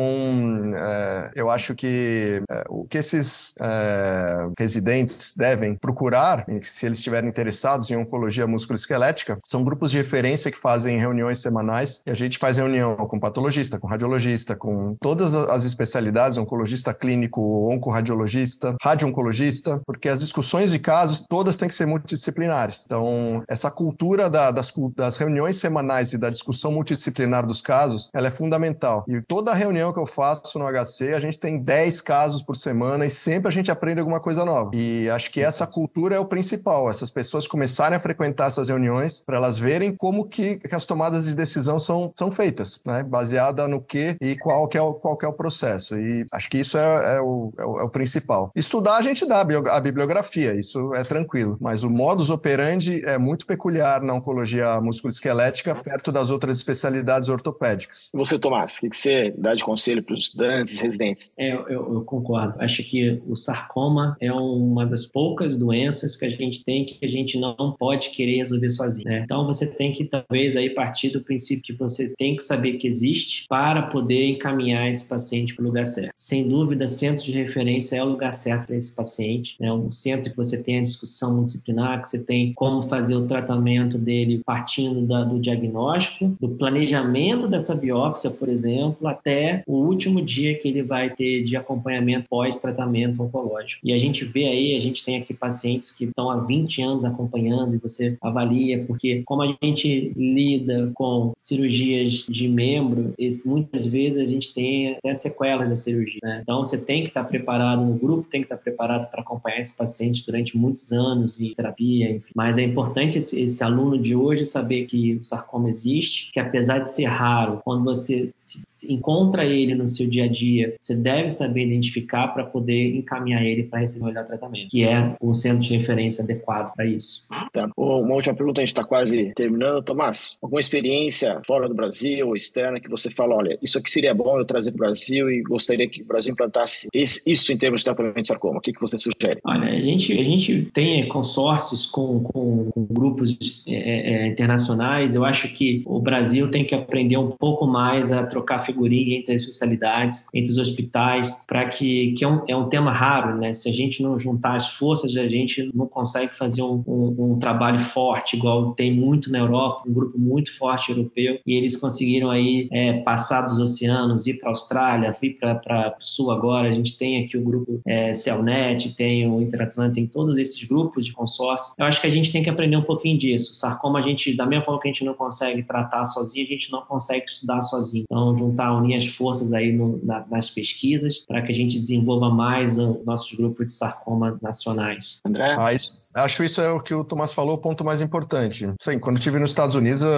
é, 0.74 1.30
eu 1.36 1.48
acho 1.48 1.74
que 1.74 2.42
é, 2.50 2.64
o 2.68 2.84
que 2.84 2.98
esses 2.98 3.27
é, 3.60 4.48
residentes 4.58 5.34
devem 5.36 5.74
procurar, 5.74 6.46
se 6.62 6.86
eles 6.86 6.98
estiverem 6.98 7.28
interessados 7.28 7.90
em 7.90 7.96
oncologia 7.96 8.46
musculoesquelética, 8.46 9.38
são 9.44 9.64
grupos 9.64 9.90
de 9.90 9.98
referência 9.98 10.50
que 10.50 10.58
fazem 10.58 10.98
reuniões 10.98 11.38
semanais 11.38 12.02
e 12.06 12.10
a 12.10 12.14
gente 12.14 12.38
faz 12.38 12.58
reunião 12.58 12.96
com 12.96 13.18
patologista, 13.18 13.78
com 13.78 13.86
radiologista, 13.86 14.54
com 14.54 14.96
todas 15.00 15.34
as 15.34 15.64
especialidades, 15.64 16.38
oncologista 16.38 16.92
clínico, 16.92 17.70
oncoradiologista, 17.70 18.76
radio-oncologista, 18.82 19.80
porque 19.86 20.08
as 20.08 20.18
discussões 20.18 20.70
de 20.70 20.78
casos 20.78 21.24
todas 21.28 21.56
têm 21.56 21.68
que 21.68 21.74
ser 21.74 21.86
multidisciplinares. 21.86 22.84
Então, 22.84 23.42
essa 23.48 23.70
cultura 23.70 24.28
da, 24.28 24.50
das, 24.50 24.72
das 24.96 25.16
reuniões 25.16 25.56
semanais 25.56 26.12
e 26.12 26.18
da 26.18 26.30
discussão 26.30 26.72
multidisciplinar 26.72 27.46
dos 27.46 27.60
casos, 27.60 28.08
ela 28.14 28.28
é 28.28 28.30
fundamental. 28.30 29.04
E 29.08 29.20
toda 29.22 29.54
reunião 29.54 29.92
que 29.92 29.98
eu 29.98 30.06
faço 30.06 30.58
no 30.58 30.66
HC, 30.66 31.14
a 31.14 31.20
gente 31.20 31.38
tem 31.38 31.58
10 31.62 32.00
casos 32.00 32.42
por 32.42 32.56
semana 32.56 33.06
e 33.06 33.10
sempre 33.18 33.48
a 33.48 33.52
gente 33.52 33.70
aprende 33.70 34.00
alguma 34.00 34.20
coisa 34.20 34.44
nova. 34.44 34.70
E 34.74 35.08
acho 35.10 35.30
que 35.30 35.40
essa 35.40 35.66
cultura 35.66 36.14
é 36.14 36.20
o 36.20 36.24
principal, 36.24 36.88
essas 36.90 37.10
pessoas 37.10 37.46
começarem 37.46 37.96
a 37.96 38.00
frequentar 38.00 38.46
essas 38.46 38.68
reuniões 38.68 39.20
para 39.20 39.36
elas 39.36 39.58
verem 39.58 39.94
como 39.94 40.26
que, 40.26 40.56
que, 40.56 40.74
as 40.74 40.84
tomadas 40.84 41.24
de 41.24 41.34
decisão 41.34 41.78
são, 41.78 42.12
são 42.16 42.30
feitas, 42.30 42.80
né? 42.84 43.02
Baseada 43.02 43.66
no 43.66 43.80
que 43.80 44.16
e 44.20 44.36
qual 44.36 44.68
que 44.68 44.78
é 44.78 44.82
o, 44.82 44.94
qual 44.94 45.16
que 45.16 45.24
é 45.24 45.28
o 45.28 45.32
processo. 45.32 45.98
E 45.98 46.26
acho 46.32 46.48
que 46.48 46.58
isso 46.58 46.78
é, 46.78 47.16
é, 47.16 47.20
o, 47.20 47.52
é, 47.58 47.64
o, 47.64 47.80
é 47.80 47.82
o 47.84 47.88
principal. 47.88 48.50
Estudar, 48.54 48.96
a 48.96 49.02
gente 49.02 49.26
dá 49.26 49.40
a 49.40 49.80
bibliografia, 49.80 50.54
isso 50.54 50.94
é 50.94 51.04
tranquilo, 51.04 51.56
mas 51.60 51.82
o 51.82 51.90
modus 51.90 52.30
operandi 52.30 53.02
é 53.04 53.18
muito 53.18 53.46
peculiar 53.46 54.02
na 54.02 54.14
oncologia 54.14 54.80
musculoesquelética, 54.80 55.74
perto 55.74 56.12
das 56.12 56.30
outras 56.30 56.56
especialidades 56.56 57.28
ortopédicas. 57.28 58.10
E 58.14 58.16
você, 58.16 58.38
Tomás, 58.38 58.78
o 58.78 58.88
que 58.88 58.96
você 58.96 59.34
dá 59.36 59.54
de 59.54 59.64
conselho 59.64 60.02
para 60.02 60.14
os 60.14 60.24
estudantes, 60.24 60.80
residentes? 60.80 61.34
É, 61.38 61.52
eu, 61.52 61.66
eu, 61.68 62.02
concordo. 62.04 62.54
Acho 62.58 62.82
que 62.82 63.07
o 63.26 63.34
sarcoma 63.34 64.16
é 64.20 64.32
uma 64.32 64.86
das 64.86 65.06
poucas 65.06 65.58
doenças 65.58 66.16
que 66.16 66.24
a 66.24 66.30
gente 66.30 66.62
tem 66.64 66.84
que 66.84 67.04
a 67.04 67.08
gente 67.08 67.38
não 67.38 67.74
pode 67.78 68.10
querer 68.10 68.36
resolver 68.36 68.70
sozinho. 68.70 69.08
Né? 69.08 69.20
Então 69.24 69.46
você 69.46 69.66
tem 69.66 69.92
que 69.92 70.04
talvez 70.04 70.56
aí 70.56 70.70
partir 70.70 71.10
do 71.10 71.20
princípio 71.22 71.62
que 71.62 71.72
você 71.72 72.14
tem 72.16 72.36
que 72.36 72.42
saber 72.42 72.74
que 72.74 72.86
existe 72.86 73.44
para 73.48 73.82
poder 73.82 74.26
encaminhar 74.28 74.90
esse 74.90 75.08
paciente 75.08 75.54
para 75.54 75.62
o 75.62 75.66
lugar 75.66 75.86
certo. 75.86 76.12
Sem 76.14 76.48
dúvida, 76.48 76.86
centro 76.86 77.24
de 77.24 77.32
referência 77.32 77.96
é 77.96 78.02
o 78.02 78.08
lugar 78.08 78.34
certo 78.34 78.66
para 78.66 78.76
esse 78.76 78.94
paciente. 78.94 79.56
Né? 79.60 79.72
Um 79.72 79.90
centro 79.90 80.30
que 80.30 80.36
você 80.36 80.62
tem 80.62 80.78
a 80.78 80.82
discussão 80.82 81.44
disciplinar, 81.44 82.00
que 82.00 82.08
você 82.08 82.22
tem 82.22 82.52
como 82.54 82.82
fazer 82.82 83.14
o 83.16 83.26
tratamento 83.26 83.98
dele 83.98 84.42
partindo 84.44 85.06
da, 85.06 85.24
do 85.24 85.38
diagnóstico, 85.38 86.36
do 86.40 86.48
planejamento 86.48 87.48
dessa 87.48 87.74
biópsia, 87.74 88.30
por 88.30 88.48
exemplo, 88.48 89.06
até 89.06 89.62
o 89.66 89.76
último 89.76 90.20
dia 90.20 90.58
que 90.58 90.68
ele 90.68 90.82
vai 90.82 91.10
ter 91.10 91.42
de 91.44 91.56
acompanhamento 91.56 92.28
pós-tratamento 92.28 92.97
oncológico. 93.06 93.80
E 93.84 93.92
a 93.92 93.98
gente 93.98 94.24
vê 94.24 94.46
aí, 94.46 94.76
a 94.76 94.80
gente 94.80 95.04
tem 95.04 95.16
aqui 95.16 95.34
pacientes 95.34 95.90
que 95.90 96.04
estão 96.04 96.30
há 96.30 96.36
20 96.36 96.82
anos 96.82 97.04
acompanhando 97.04 97.74
e 97.74 97.78
você 97.78 98.16
avalia, 98.20 98.84
porque 98.86 99.22
como 99.24 99.42
a 99.42 99.56
gente 99.62 100.12
lida 100.16 100.90
com 100.94 101.32
cirurgias 101.38 102.24
de 102.28 102.48
membro, 102.48 103.14
muitas 103.44 103.86
vezes 103.86 104.18
a 104.18 104.24
gente 104.24 104.52
tem 104.52 104.94
até 104.94 105.14
sequelas 105.14 105.68
da 105.68 105.76
cirurgia. 105.76 106.20
Né? 106.22 106.40
Então 106.42 106.58
você 106.58 106.78
tem 106.78 107.02
que 107.02 107.08
estar 107.08 107.24
preparado, 107.24 107.84
no 107.84 107.98
grupo 107.98 108.28
tem 108.28 108.40
que 108.40 108.46
estar 108.46 108.56
preparado 108.56 109.10
para 109.10 109.22
acompanhar 109.22 109.60
esse 109.60 109.74
paciente 109.76 110.24
durante 110.24 110.56
muitos 110.56 110.92
anos 110.92 111.38
e 111.40 111.54
terapia, 111.54 112.10
enfim. 112.10 112.32
Mas 112.34 112.58
é 112.58 112.62
importante 112.62 113.18
esse, 113.18 113.40
esse, 113.40 113.62
aluno 113.62 113.98
de 113.98 114.14
hoje 114.14 114.44
saber 114.44 114.86
que 114.86 115.14
o 115.14 115.24
sarcoma 115.24 115.68
existe, 115.68 116.30
que 116.32 116.40
apesar 116.40 116.78
de 116.78 116.90
ser 116.90 117.06
raro, 117.06 117.60
quando 117.64 117.84
você 117.84 118.30
se, 118.36 118.62
se 118.66 118.92
encontra 118.92 119.44
ele 119.44 119.74
no 119.74 119.88
seu 119.88 120.08
dia 120.08 120.24
a 120.24 120.28
dia, 120.28 120.74
você 120.80 120.94
deve 120.94 121.30
saber 121.30 121.66
identificar 121.66 122.28
para 122.28 122.44
poder 122.44 122.87
encaminhar 122.96 123.44
ele 123.44 123.64
para 123.64 123.80
receber 123.80 124.04
o 124.04 124.08
melhor 124.08 124.24
tratamento, 124.24 124.70
que 124.70 124.84
é 124.84 125.16
o 125.20 125.32
centro 125.34 125.60
de 125.60 125.76
referência 125.76 126.24
adequado 126.24 126.74
para 126.74 126.86
isso. 126.86 127.26
Tá. 127.52 127.70
Uma 127.76 128.14
última 128.14 128.34
pergunta, 128.34 128.60
a 128.60 128.64
gente 128.64 128.68
está 128.68 128.84
quase 128.84 129.32
terminando. 129.34 129.82
Tomás, 129.82 130.36
alguma 130.42 130.60
experiência 130.60 131.40
fora 131.46 131.68
do 131.68 131.74
Brasil 131.74 132.28
ou 132.28 132.36
externa 132.36 132.80
que 132.80 132.88
você 132.88 133.10
fala, 133.10 133.34
olha, 133.34 133.58
isso 133.62 133.78
aqui 133.78 133.90
seria 133.90 134.14
bom 134.14 134.38
eu 134.38 134.44
trazer 134.44 134.72
para 134.72 134.86
o 134.86 134.88
Brasil 134.88 135.30
e 135.30 135.42
gostaria 135.42 135.88
que 135.88 136.02
o 136.02 136.06
Brasil 136.06 136.32
implantasse 136.32 136.88
isso 136.92 137.52
em 137.52 137.56
termos 137.56 137.80
de 137.80 137.84
tratamento 137.84 138.22
de 138.22 138.28
sarcoma? 138.28 138.58
O 138.58 138.60
que, 138.60 138.72
que 138.72 138.80
você 138.80 138.98
sugere? 138.98 139.40
Olha, 139.44 139.68
a 139.68 139.80
gente, 139.80 140.12
a 140.12 140.22
gente 140.22 140.62
tem 140.72 141.06
consórcios 141.08 141.86
com, 141.86 142.20
com, 142.20 142.70
com 142.70 142.86
grupos 142.90 143.64
é, 143.66 143.74
é, 143.74 144.26
internacionais. 144.26 145.14
Eu 145.14 145.24
acho 145.24 145.48
que 145.48 145.82
o 145.86 146.00
Brasil 146.00 146.50
tem 146.50 146.64
que 146.64 146.74
aprender 146.74 147.16
um 147.16 147.28
pouco 147.28 147.66
mais 147.66 148.12
a 148.12 148.26
trocar 148.26 148.58
figurinha 148.58 149.18
entre 149.18 149.34
as 149.34 149.42
especialidades, 149.42 150.26
entre 150.34 150.50
os 150.50 150.58
hospitais, 150.58 151.44
para 151.46 151.66
que, 151.68 152.12
que 152.12 152.24
é 152.24 152.28
um, 152.28 152.42
é 152.48 152.56
um 152.56 152.68
tema 152.68 152.77
raro, 152.86 153.36
né? 153.36 153.52
Se 153.52 153.68
a 153.68 153.72
gente 153.72 154.02
não 154.02 154.18
juntar 154.18 154.54
as 154.54 154.68
forças, 154.68 155.16
a 155.16 155.28
gente 155.28 155.70
não 155.74 155.86
consegue 155.86 156.34
fazer 156.34 156.62
um, 156.62 156.82
um, 156.86 157.32
um 157.32 157.38
trabalho 157.38 157.78
forte, 157.78 158.36
igual 158.36 158.72
tem 158.72 158.94
muito 158.94 159.30
na 159.30 159.38
Europa, 159.38 159.82
um 159.86 159.92
grupo 159.92 160.18
muito 160.18 160.56
forte 160.56 160.90
europeu, 160.90 161.38
e 161.46 161.54
eles 161.54 161.76
conseguiram 161.76 162.30
aí 162.30 162.68
é, 162.72 162.94
passar 163.00 163.42
dos 163.42 163.58
oceanos, 163.58 164.26
ir 164.26 164.38
para 164.38 164.48
a 164.48 164.52
Austrália, 164.52 165.10
vir 165.12 165.36
para 165.38 165.96
o 165.98 166.04
Sul 166.04 166.30
agora. 166.30 166.68
A 166.68 166.72
gente 166.72 166.96
tem 166.96 167.24
aqui 167.24 167.36
o 167.36 167.42
grupo 167.42 167.80
é, 167.86 168.12
Celnet, 168.12 168.94
tem 168.94 169.28
o 169.30 169.40
Interatlântico, 169.40 169.94
tem 169.94 170.06
todos 170.06 170.38
esses 170.38 170.62
grupos 170.64 171.04
de 171.04 171.12
consórcio. 171.12 171.74
Eu 171.78 171.86
acho 171.86 172.00
que 172.00 172.06
a 172.06 172.10
gente 172.10 172.32
tem 172.32 172.42
que 172.42 172.50
aprender 172.50 172.76
um 172.76 172.82
pouquinho 172.82 173.18
disso. 173.18 173.54
Sarcoma, 173.54 173.98
a 173.98 174.02
gente, 174.02 174.34
da 174.34 174.46
mesma 174.46 174.64
forma 174.64 174.80
que 174.80 174.88
a 174.88 174.92
gente 174.92 175.04
não 175.04 175.14
consegue 175.14 175.62
tratar 175.62 176.04
sozinho, 176.04 176.46
a 176.46 176.48
gente 176.48 176.70
não 176.70 176.82
consegue 176.82 177.24
estudar 177.26 177.60
sozinho. 177.62 178.04
Então, 178.04 178.34
juntar, 178.34 178.74
unir 178.76 178.96
as 178.96 179.06
forças 179.06 179.52
aí 179.52 179.72
no, 179.72 180.00
na, 180.02 180.24
nas 180.30 180.50
pesquisas 180.50 181.18
para 181.18 181.42
que 181.42 181.52
a 181.52 181.54
gente 181.54 181.78
desenvolva 181.78 182.30
mais 182.30 182.57
os 182.64 183.04
nossos 183.04 183.32
grupos 183.34 183.66
de 183.66 183.72
sarcoma 183.72 184.38
nacionais. 184.42 185.20
André? 185.24 185.56
Ah, 185.58 185.72
isso, 185.72 186.08
acho 186.14 186.44
isso 186.44 186.60
é 186.60 186.70
o 186.70 186.80
que 186.80 186.94
o 186.94 187.04
Tomás 187.04 187.32
falou, 187.32 187.54
o 187.54 187.58
ponto 187.58 187.84
mais 187.84 188.00
importante. 188.00 188.72
Sim, 188.80 188.98
quando 188.98 189.18
estive 189.18 189.38
nos 189.38 189.50
Estados 189.50 189.74
Unidos, 189.74 190.02
eu, 190.02 190.10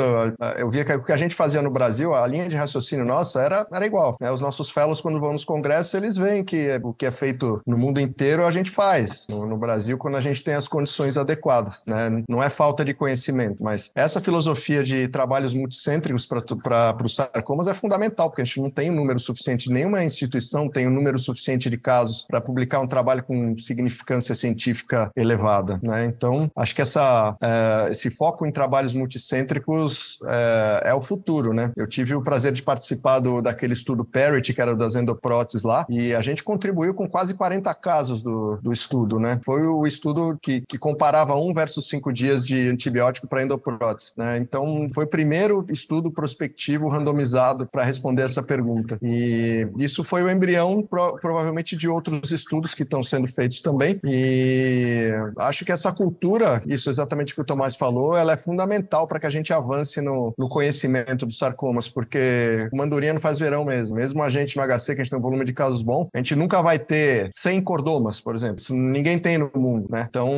eu 0.59 0.71
via 0.71 0.85
que 0.85 0.93
o 0.93 1.05
que 1.05 1.13
a 1.13 1.17
gente 1.17 1.35
fazia 1.35 1.63
no 1.63 1.71
Brasil, 1.71 2.15
a 2.15 2.27
linha 2.27 2.49
de 2.49 2.57
raciocínio 2.57 3.05
nossa 3.05 3.41
era, 3.41 3.67
era 3.73 3.87
igual. 3.87 4.17
Né? 4.21 4.31
Os 4.31 4.41
nossos 4.41 4.71
fellows, 4.71 5.01
quando 5.01 5.21
vão 5.21 5.33
nos 5.33 5.45
congressos, 5.45 5.95
eles 5.95 6.17
veem 6.17 6.45
que 6.45 6.81
o 6.83 6.93
que 6.93 7.07
é 7.07 7.11
feito 7.11 7.61
no 7.67 7.77
mundo 7.77 8.01
inteiro, 8.01 8.45
a 8.45 8.51
gente 8.51 8.71
faz. 8.71 9.27
No, 9.29 9.47
no 9.47 9.57
Brasil, 9.57 9.97
quando 9.99 10.17
a 10.17 10.21
gente 10.21 10.43
tem 10.43 10.55
as 10.55 10.69
condições 10.69 11.17
adequadas. 11.17 11.83
Né? 11.87 12.23
Não 12.29 12.43
é 12.43 12.51
falta 12.51 12.85
de 12.85 12.95
conhecimento, 12.95 13.63
mas 13.63 13.91
essa 13.95 14.21
filosofia 14.21 14.83
de 14.83 15.09
trabalhos 15.09 15.53
multicêntricos 15.53 16.27
para 16.27 16.97
os 17.05 17.15
sarcomas 17.15 17.67
é 17.67 17.75
fundamental, 17.75 18.29
porque 18.29 18.43
a 18.43 18.45
gente 18.45 18.61
não 18.61 18.71
tem 18.71 18.91
um 18.91 18.95
número 18.95 19.19
suficiente, 19.19 19.71
nenhuma 19.71 20.05
instituição 20.05 20.69
tem 20.69 20.87
um 20.87 20.91
número 20.91 21.19
suficiente 21.19 21.69
de 21.69 21.77
casos 21.77 22.27
para 22.31 22.41
publicar 22.41 22.81
um 22.81 22.87
trabalho 22.87 23.23
com 23.23 23.59
significância 23.59 24.35
científica 24.35 25.11
elevada. 25.17 25.81
Né? 25.83 26.07
Então, 26.07 26.51
acho 26.57 26.75
que 26.75 26.83
essa, 26.83 27.37
é, 27.43 27.89
esse 27.91 28.11
foco 28.11 28.47
em 28.47 28.53
trabalhos 28.53 28.95
multicêntricos 28.95 30.19
é, 30.27 30.83
é, 30.87 30.95
o 30.95 31.01
futuro. 31.01 31.53
Né? 31.53 31.73
Eu 31.77 31.87
tive 31.87 32.15
o 32.15 32.23
prazer 32.23 32.53
de 32.53 32.63
participar 32.63 33.19
do, 33.19 33.43
daquele 33.43 33.73
estudo 33.73 34.05
Parity, 34.05 34.55
que 34.55 34.61
era 34.61 34.75
das 34.75 34.95
endopróteses 34.95 35.63
lá, 35.63 35.87
e 35.89 36.15
a 36.15 36.21
gente 36.21 36.43
contribuiu 36.43 36.95
com 36.95 37.09
quase 37.09 37.35
40 37.35 37.75
casos 37.75 38.23
do, 38.23 38.59
do 38.63 38.73
estudo. 38.73 39.19
Né? 39.19 39.41
Foi 39.45 39.63
o 39.67 39.87
estudo 39.87 40.39
que, 40.41 40.63
que 40.69 40.79
comparava 40.79 41.35
um 41.35 41.53
versus 41.53 41.89
cinco 41.89 42.13
dias 42.13 42.47
de 42.47 42.69
antibiótico 42.69 43.29
para 43.29 43.43
endoprótese. 43.43 44.13
Né? 44.17 44.39
Então, 44.39 44.87
foi 44.95 45.05
o 45.05 45.09
primeiro 45.09 45.65
estudo 45.69 46.11
prospectivo 46.11 46.89
randomizado 46.89 47.67
para 47.67 47.85
responder 47.85 48.23
essa 48.23 48.43
pergunta. 48.43 48.99
E 49.03 49.67
isso 49.79 50.05
foi 50.05 50.23
o 50.23 50.31
embrião, 50.31 50.83
pro, 50.83 51.17
provavelmente, 51.17 51.77
de 51.77 51.89
outros 51.89 52.20
estudos 52.31 52.75
que 52.75 52.83
estão 52.83 53.03
sendo 53.03 53.27
feitos 53.27 53.63
também. 53.63 54.01
E 54.05 55.11
acho 55.39 55.65
que 55.65 55.73
essa 55.73 55.93
cultura, 55.93 56.63
isso 56.67 56.91
exatamente 56.91 57.35
que 57.35 57.41
o 57.41 57.45
Tomás 57.45 57.77
falou, 57.77 58.17
ela 58.17 58.33
é 58.33 58.37
fundamental 58.37 59.07
para 59.07 59.19
que 59.19 59.27
a 59.27 59.31
gente 59.31 59.53
avance 59.53 60.01
no, 60.01 60.35
no 60.37 60.49
conhecimento 60.49 61.27
dos 61.27 61.39
sarcomas, 61.39 61.89
porque 61.89 62.69
mandurinha 62.73 63.13
não 63.13 63.21
faz 63.21 63.39
verão 63.39 63.65
mesmo. 63.65 63.97
Mesmo 63.97 64.23
a 64.23 64.31
gente 64.31 64.57
no 64.57 64.63
HC, 64.63 64.95
que 64.95 65.01
a 65.01 65.05
gente 65.05 65.11
tem 65.11 65.19
um 65.19 65.23
volume 65.23 65.45
de 65.45 65.53
casos 65.53 65.83
bom, 65.83 66.09
a 66.15 66.19
gente 66.19 66.35
nunca 66.35 66.63
vai 66.63 66.79
ter 66.79 67.31
100 67.37 67.63
cordomas, 67.63 68.21
por 68.21 68.35
exemplo. 68.35 68.57
Isso 68.61 68.75
ninguém 68.75 69.19
tem 69.19 69.39
no 69.39 69.51
mundo, 69.55 69.89
né? 69.91 70.07
Então, 70.09 70.31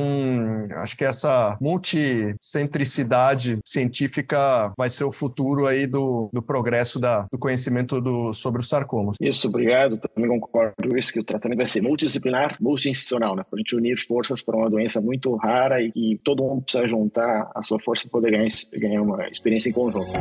acho 0.77 0.97
que 0.97 1.05
essa 1.05 1.57
multicentricidade 1.61 3.59
científica 3.65 4.73
vai 4.77 4.91
ser 4.91 5.05
o 5.05 5.13
futuro 5.13 5.67
aí 5.67 5.87
do, 5.87 6.29
do 6.33 6.43
progresso 6.43 6.99
da, 6.99 7.27
do 7.31 7.39
conhecimento 7.39 8.01
do, 8.01 8.33
sobre 8.33 8.61
os 8.61 8.69
sarcomas. 8.69 9.17
Isso, 9.21 9.49
obrigado. 9.49 9.99
Também 9.99 10.29
concordo 10.29 10.89
com 10.89 10.97
isso, 10.97 11.13
que 11.13 11.21
o 11.21 11.25
tratamento 11.25 11.59
vai 11.59 11.67
ser 11.73 11.83
multidisciplinar, 11.83 12.57
multi-institucional, 12.61 13.35
né? 13.35 13.45
Para 13.49 13.57
a 13.57 13.61
gente 13.61 13.75
unir 13.75 13.99
forças 14.07 14.43
para 14.43 14.57
uma 14.57 14.71
doença 14.71 15.01
muito 15.01 15.35
rara 15.37 15.81
e 15.83 16.19
todo 16.23 16.43
mundo 16.43 16.63
precisa 16.63 16.87
juntar 16.87 17.51
a 17.55 17.63
sua 17.63 17.79
força 17.81 18.03
para 18.05 18.11
poder 18.11 18.31
ganhar, 18.33 18.49
ganhar 18.73 19.03
uma 19.03 19.29
experiência 19.29 19.71
em 19.71 19.73
conjunto. 19.73 20.13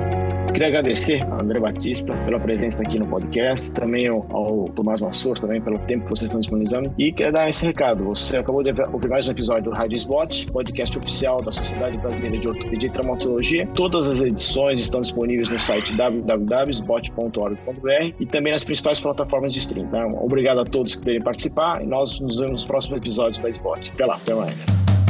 Queria 0.54 0.68
agradecer 0.68 1.24
ao 1.24 1.40
André 1.40 1.60
Batista 1.60 2.16
pela 2.26 2.40
presença 2.40 2.84
aqui 2.84 3.00
no 3.00 3.08
podcast, 3.08 3.74
também 3.74 4.08
ao, 4.08 4.28
ao 4.30 4.66
Tomás 4.70 5.00
Massor, 5.00 5.40
também 5.40 5.62
pelo 5.62 5.80
tempo 5.80 6.04
que 6.06 6.12
vocês 6.12 6.30
estão 6.30 6.42
disponibilizando. 6.42 6.94
E 6.98 7.14
queria 7.14 7.32
dar 7.32 7.48
esse 7.50 7.66
recado. 7.66 8.04
Você 8.04 8.36
acabou 8.38 8.62
de 8.62 8.74
ouvir 8.92 9.08
mais 9.08 9.30
um 9.30 9.32
episódio 9.32 9.72
do 9.72 9.72
Rádio 9.72 9.96
Spot, 9.96 10.46
podcast 10.52 10.98
oficial 10.98 11.42
da 11.42 11.54
Sociedade 11.54 11.98
Brasileira 11.98 12.38
de 12.38 12.50
Ortopedia 12.50 12.90
e 12.90 12.92
Traumatologia. 12.92 13.66
Todas 13.74 14.10
as 14.10 14.20
edições 14.20 14.82
estão 14.82 15.02
disponíveis 15.02 15.48
no 15.50 15.58
site 15.60 15.96
www.spot.org.br 15.96 18.16
e 18.20 18.26
também 18.26 18.52
nas 18.52 18.66
principais 18.66 19.00
plataformas 19.00 19.54
de 19.54 19.60
stream. 19.60 19.88
Tá? 19.88 20.06
Obrigado 20.08 20.60
a 20.60 20.66
todos 20.66 20.96
que 20.96 21.02
puderem 21.02 21.22
participar 21.22 21.82
e 21.82 21.88
nós 21.88 22.20
nos 22.20 22.36
vemos 22.36 22.52
nos 22.52 22.66
próximos 22.66 22.98
episódios 22.98 23.42
da 23.42 23.50
Spot. 23.50 23.90
Até 23.94 24.06
lá, 24.06 24.16
até 24.16 24.36
mais. 24.36 25.01